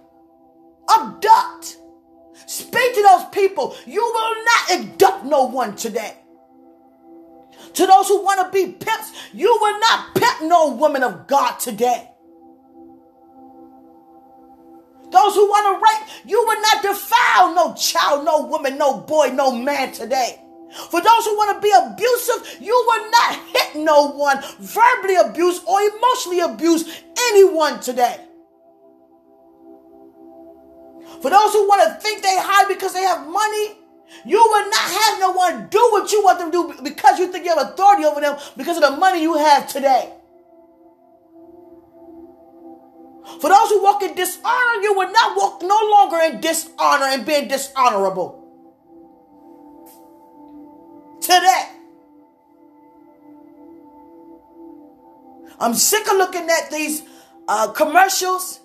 abduct. 0.90 1.78
Speak 2.46 2.96
to 2.96 3.02
those 3.02 3.26
people. 3.32 3.76
You 3.86 4.02
will 4.02 4.36
not 4.44 4.72
abduct 4.72 5.26
no 5.26 5.46
one 5.46 5.76
today. 5.76 6.18
To 7.74 7.88
those 7.88 8.08
who 8.08 8.24
want 8.24 8.40
to 8.40 8.52
be 8.52 8.72
pimps, 8.74 9.12
you 9.34 9.58
will 9.60 9.80
not 9.80 10.16
pimp 10.16 10.44
no 10.44 10.70
woman 10.74 11.04
of 11.04 11.28
God 11.28 11.60
today. 11.60 12.10
Those 15.12 15.36
who 15.36 15.48
want 15.48 15.78
to 15.78 15.84
rape, 15.84 16.26
you 16.26 16.40
will 16.40 16.62
not 16.62 16.82
defile 16.82 17.56
no 17.56 17.74
child, 17.76 18.26
no 18.26 18.46
woman, 18.46 18.78
no 18.78 18.98
boy, 18.98 19.28
no 19.28 19.52
man 19.52 19.92
today. 19.92 20.40
For 20.90 21.02
those 21.02 21.26
who 21.26 21.38
want 21.38 21.56
to 21.56 21.62
be 21.62 21.72
abusive, 21.72 22.58
you 22.60 22.74
will 22.88 23.12
not 23.12 23.36
hit 23.54 23.76
no 23.84 24.08
one, 24.10 24.40
verbally 24.60 25.16
abuse 25.16 25.64
or 25.66 25.80
emotionally 25.82 26.40
abuse 26.40 27.04
anyone 27.30 27.80
today. 27.80 28.18
For 31.22 31.30
those 31.30 31.54
who 31.54 31.68
want 31.68 31.84
to 31.88 32.00
think 32.02 32.24
they 32.24 32.36
high 32.40 32.68
because 32.68 32.94
they 32.94 33.04
have 33.04 33.28
money, 33.28 33.78
you 34.26 34.38
will 34.38 34.70
not 34.70 34.92
have 35.02 35.20
no 35.20 35.32
one 35.32 35.68
do 35.70 35.80
what 35.92 36.12
you 36.12 36.24
want 36.24 36.40
them 36.40 36.52
to 36.52 36.74
do 36.74 36.84
because 36.84 37.20
you 37.20 37.32
think 37.32 37.46
you 37.46 37.56
have 37.56 37.70
authority 37.70 38.06
over 38.06 38.22
them 38.22 38.38
because 38.56 38.78
of 38.78 38.84
the 38.84 38.92
money 38.98 39.22
you 39.22 39.36
have 39.36 39.68
today. 39.68 40.14
For 43.40 43.50
those 43.50 43.70
who 43.70 43.82
walk 43.82 44.04
in 44.04 44.16
dishonor, 44.16 44.82
you 44.82 44.94
will 44.94 45.12
not 45.12 45.36
walk 45.38 45.62
no 45.62 45.80
longer 45.92 46.18
in 46.24 46.42
dishonor 46.42 47.06
and 47.06 47.26
being 47.26 47.48
dishonorable 47.48 48.40
today. 51.22 51.70
I'm 55.60 55.74
sick 55.74 56.06
of 56.12 56.18
looking 56.18 56.50
at 56.50 56.70
these 56.70 57.04
uh, 57.48 57.72
commercials. 57.72 58.60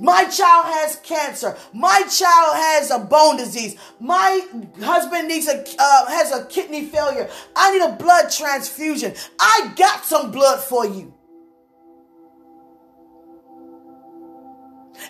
My 0.00 0.24
child 0.24 0.66
has 0.66 0.96
cancer. 0.96 1.56
My 1.72 2.02
child 2.02 2.56
has 2.56 2.90
a 2.90 2.98
bone 2.98 3.36
disease. 3.36 3.76
My 4.00 4.46
husband 4.80 5.28
needs 5.28 5.48
a 5.48 5.64
uh, 5.78 6.06
has 6.06 6.32
a 6.32 6.46
kidney 6.46 6.86
failure. 6.86 7.28
I 7.54 7.76
need 7.76 7.84
a 7.84 7.96
blood 7.96 8.30
transfusion. 8.30 9.14
I 9.38 9.72
got 9.76 10.04
some 10.04 10.30
blood 10.30 10.60
for 10.60 10.86
you. 10.86 11.14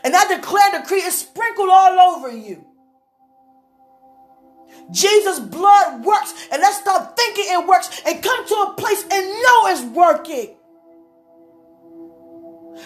And 0.04 0.16
I 0.16 0.34
declare 0.34 0.80
decree 0.80 1.02
is 1.02 1.18
sprinkled 1.18 1.68
all 1.70 2.16
over 2.16 2.30
you. 2.30 2.66
Jesus' 4.90 5.38
blood 5.38 6.04
works. 6.04 6.48
And 6.50 6.60
let's 6.60 6.78
stop 6.78 7.16
thinking 7.16 7.44
it 7.48 7.66
works 7.66 8.02
and 8.06 8.22
come 8.22 8.46
to 8.46 8.54
a 8.54 8.74
place 8.76 9.02
and 9.02 9.26
know 9.26 9.66
it's 9.66 9.82
working. 9.82 10.56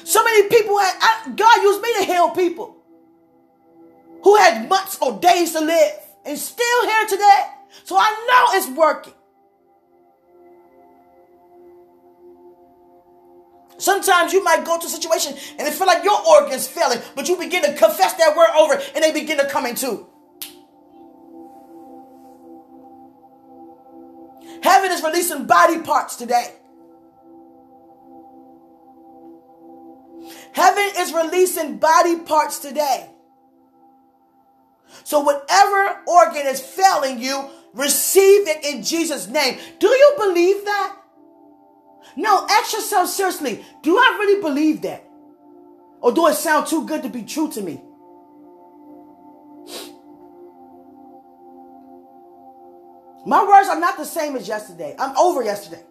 So 0.05 0.23
many 0.25 0.49
people 0.49 0.79
had, 0.79 0.97
I, 1.01 1.31
God 1.35 1.63
used 1.63 1.83
me 1.83 1.95
to 1.99 2.05
heal 2.05 2.31
people 2.31 2.77
who 4.23 4.37
had 4.37 4.69
months 4.69 4.99
or 5.01 5.19
days 5.19 5.53
to 5.53 5.61
live 5.61 5.93
and 6.25 6.39
still 6.39 6.85
here 6.87 7.07
today. 7.07 7.43
So 7.85 7.97
I 7.97 8.11
know 8.29 8.59
it's 8.59 8.69
working. 8.77 9.15
Sometimes 13.79 14.33
you 14.33 14.43
might 14.43 14.65
go 14.65 14.79
to 14.79 14.87
a 14.87 14.89
situation 14.89 15.37
and 15.59 15.69
it 15.69 15.75
feel 15.75 15.87
like 15.87 16.03
your 16.03 16.19
organs 16.27 16.67
failing, 16.67 17.01
but 17.15 17.29
you 17.29 17.37
begin 17.37 17.63
to 17.63 17.75
confess 17.75 18.15
that 18.15 18.35
word 18.37 18.49
over 18.57 18.81
and 18.95 19.05
they 19.05 19.13
begin 19.13 19.39
to 19.39 19.47
come 19.47 19.67
into. 19.67 20.07
Heaven 24.63 24.91
is 24.91 25.03
releasing 25.03 25.47
body 25.47 25.81
parts 25.81 26.17
today. 26.17 26.55
Heaven 30.57 30.89
is 30.97 31.13
releasing 31.13 31.77
body 31.77 32.19
parts 32.21 32.61
today. 32.61 33.11
So, 35.05 35.21
whatever 35.21 36.01
organ 36.09 36.47
is 36.47 36.61
failing 36.61 37.21
you, 37.21 37.51
receive 37.75 38.49
it 38.49 38.65
in 38.65 38.83
Jesus' 38.83 39.29
name. 39.29 39.59
Do 39.79 39.87
you 39.87 40.15
believe 40.17 40.65
that? 40.65 40.97
No, 42.17 42.47
ask 42.49 42.73
yourself 42.73 43.11
seriously 43.11 43.67
do 43.83 43.99
I 43.99 44.17
really 44.19 44.41
believe 44.41 44.81
that? 44.81 45.05
Or 46.01 46.11
do 46.11 46.27
it 46.29 46.35
sound 46.37 46.69
too 46.69 46.87
good 46.87 47.03
to 47.03 47.11
be 47.11 47.23
true 47.23 47.51
to 47.53 47.61
me? 47.61 47.83
My 53.27 53.47
words 53.47 53.69
are 53.69 53.79
not 53.79 53.99
the 53.99 54.07
same 54.07 54.37
as 54.37 54.49
yesterday. 54.49 54.97
I'm 54.99 55.15
over 55.19 55.43
yesterday. 55.43 55.83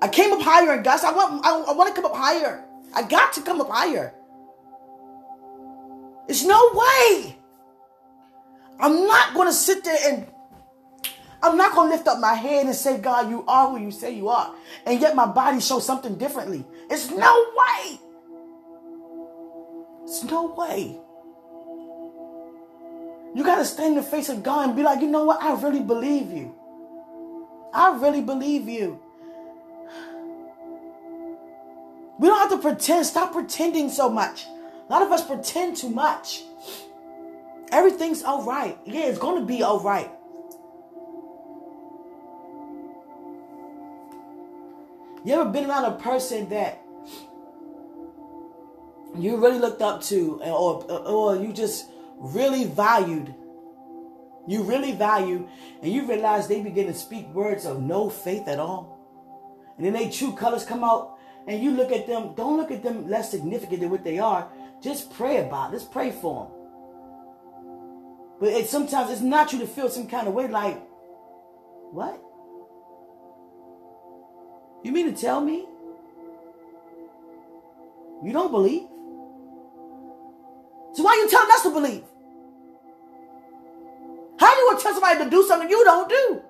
I 0.00 0.08
came 0.08 0.32
up 0.32 0.40
higher 0.40 0.74
in 0.74 0.82
God. 0.82 1.04
I 1.04 1.12
want, 1.12 1.44
I, 1.44 1.50
I 1.50 1.72
want 1.72 1.94
to 1.94 2.00
come 2.00 2.10
up 2.10 2.16
higher. 2.16 2.64
I 2.94 3.02
got 3.02 3.32
to 3.34 3.42
come 3.42 3.60
up 3.60 3.68
higher. 3.68 4.14
There's 6.26 6.44
no 6.44 6.70
way. 6.74 7.36
I'm 8.80 9.06
not 9.06 9.34
going 9.34 9.48
to 9.48 9.52
sit 9.52 9.82
there 9.82 9.98
and 10.06 10.26
I'm 11.42 11.56
not 11.56 11.74
going 11.74 11.90
to 11.90 11.96
lift 11.96 12.06
up 12.08 12.18
my 12.20 12.34
head 12.34 12.66
and 12.66 12.74
say, 12.74 12.98
God, 12.98 13.30
you 13.30 13.44
are 13.46 13.70
who 13.70 13.80
you 13.84 13.90
say 13.90 14.14
you 14.14 14.28
are. 14.28 14.54
And 14.86 15.00
yet 15.00 15.16
my 15.16 15.26
body 15.26 15.60
shows 15.60 15.86
something 15.86 16.16
differently. 16.16 16.64
It's 16.90 17.10
no 17.10 17.46
way. 17.56 17.98
It's 20.04 20.24
no 20.24 20.54
way. 20.56 20.98
You 23.34 23.44
got 23.44 23.56
to 23.56 23.64
stand 23.64 23.90
in 23.90 23.96
the 23.96 24.02
face 24.02 24.28
of 24.28 24.42
God 24.42 24.68
and 24.68 24.76
be 24.76 24.82
like, 24.82 25.00
you 25.00 25.06
know 25.06 25.24
what? 25.24 25.42
I 25.42 25.60
really 25.60 25.82
believe 25.82 26.30
you. 26.32 26.54
I 27.72 27.96
really 27.96 28.22
believe 28.22 28.68
you. 28.68 29.00
We 32.18 32.28
don't 32.28 32.38
have 32.38 32.50
to 32.50 32.58
pretend. 32.58 33.06
Stop 33.06 33.32
pretending 33.32 33.90
so 33.90 34.08
much. 34.08 34.46
A 34.46 34.92
lot 34.92 35.02
of 35.02 35.12
us 35.12 35.24
pretend 35.26 35.76
too 35.76 35.90
much. 35.90 36.42
Everything's 37.70 38.22
all 38.22 38.44
right. 38.44 38.78
Yeah, 38.84 39.06
it's 39.06 39.18
going 39.18 39.40
to 39.40 39.46
be 39.46 39.62
all 39.62 39.80
right. 39.80 40.10
You 45.24 45.34
ever 45.34 45.50
been 45.50 45.68
around 45.68 45.84
a 45.84 45.98
person 45.98 46.48
that 46.48 46.80
you 49.16 49.36
really 49.36 49.58
looked 49.58 49.82
up 49.82 50.00
to, 50.04 50.40
or 50.44 50.84
or 50.90 51.36
you 51.36 51.52
just 51.52 51.86
really 52.16 52.64
valued? 52.64 53.34
You 54.46 54.62
really 54.62 54.92
value, 54.92 55.46
and 55.82 55.92
you 55.92 56.06
realize 56.06 56.48
they 56.48 56.62
begin 56.62 56.86
to 56.86 56.94
speak 56.94 57.28
words 57.34 57.66
of 57.66 57.82
no 57.82 58.08
faith 58.08 58.48
at 58.48 58.58
all, 58.58 58.96
and 59.76 59.84
then 59.84 59.92
they 59.92 60.08
true 60.08 60.32
colors 60.32 60.64
come 60.64 60.82
out, 60.82 61.17
and 61.48 61.62
you 61.62 61.70
look 61.70 61.90
at 61.90 62.06
them. 62.06 62.34
Don't 62.36 62.58
look 62.58 62.70
at 62.70 62.82
them 62.82 63.08
less 63.08 63.30
significant 63.30 63.80
than 63.80 63.90
what 63.90 64.04
they 64.04 64.18
are. 64.18 64.46
Just 64.82 65.10
pray 65.14 65.38
about. 65.38 65.72
It. 65.72 65.78
Just 65.78 65.90
pray 65.90 66.10
for 66.12 66.44
them. 66.44 66.52
But 68.38 68.48
it, 68.50 68.68
sometimes 68.68 69.10
it's 69.10 69.22
not 69.22 69.52
you 69.52 69.58
to 69.60 69.66
feel 69.66 69.88
some 69.88 70.06
kind 70.06 70.28
of 70.28 70.34
way, 70.34 70.46
like, 70.46 70.78
what? 71.90 72.22
You 74.84 74.92
mean 74.92 75.12
to 75.12 75.20
tell 75.20 75.40
me 75.40 75.66
you 78.22 78.32
don't 78.32 78.50
believe? 78.50 78.82
So 80.92 81.02
why 81.02 81.14
you 81.14 81.28
telling 81.30 81.50
us 81.50 81.62
to 81.62 81.70
believe? 81.70 82.04
How 84.38 84.54
do 84.54 84.60
you 84.60 84.66
want 84.66 84.78
to 84.78 84.82
tell 84.82 84.94
somebody 84.94 85.24
to 85.24 85.30
do 85.30 85.42
something 85.44 85.68
you 85.68 85.82
don't 85.82 86.08
do? 86.08 86.42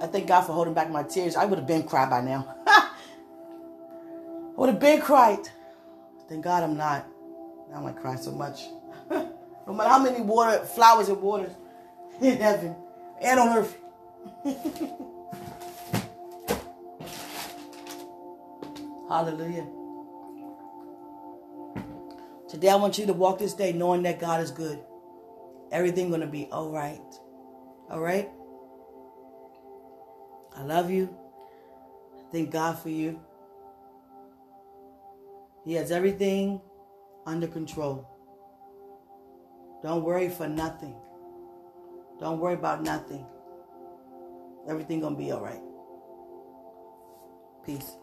I 0.00 0.06
thank 0.06 0.26
God 0.26 0.42
for 0.42 0.52
holding 0.52 0.72
back 0.74 0.90
my 0.90 1.02
tears. 1.02 1.36
I 1.36 1.44
would 1.44 1.58
have 1.58 1.68
been 1.68 1.82
cried 1.82 2.08
by 2.08 2.22
now. 2.22 2.54
I 2.66 2.90
would 4.56 4.70
have 4.70 4.80
been 4.80 5.00
cried. 5.00 5.48
Thank 6.28 6.44
God 6.44 6.62
I'm 6.62 6.76
not. 6.76 7.06
I 7.70 7.74
don't 7.74 7.84
like 7.84 8.00
cry 8.00 8.16
so 8.16 8.32
much. 8.32 8.62
no 9.10 9.74
matter 9.74 9.88
how 9.90 10.02
many 10.02 10.22
water, 10.22 10.64
flowers 10.64 11.08
and 11.08 11.20
waters 11.20 11.52
in 12.20 12.38
heaven 12.38 12.74
and 13.20 13.40
on 13.40 13.58
earth. 13.58 13.76
Hallelujah. 19.08 19.66
Today 22.48 22.68
I 22.70 22.76
want 22.76 22.98
you 22.98 23.06
to 23.06 23.12
walk 23.12 23.38
this 23.38 23.54
day 23.54 23.72
knowing 23.72 24.02
that 24.04 24.18
God 24.18 24.40
is 24.40 24.50
good. 24.50 24.80
Everything 25.72 26.10
gonna 26.10 26.26
be 26.26 26.48
all 26.50 26.70
right. 26.70 27.00
All 27.90 28.00
right. 28.00 28.30
I 30.60 30.62
love 30.62 30.90
you. 30.90 31.08
Thank 32.30 32.50
God 32.50 32.78
for 32.78 32.90
you. 32.90 33.18
He 35.64 35.72
has 35.72 35.90
everything 35.90 36.60
under 37.24 37.46
control. 37.46 38.06
Don't 39.82 40.04
worry 40.04 40.28
for 40.28 40.46
nothing. 40.46 40.94
Don't 42.18 42.38
worry 42.40 42.54
about 42.54 42.82
nothing. 42.82 43.24
Everything 44.68 45.00
gonna 45.00 45.16
be 45.16 45.32
all 45.32 45.40
right. 45.40 45.62
Peace. 47.64 47.96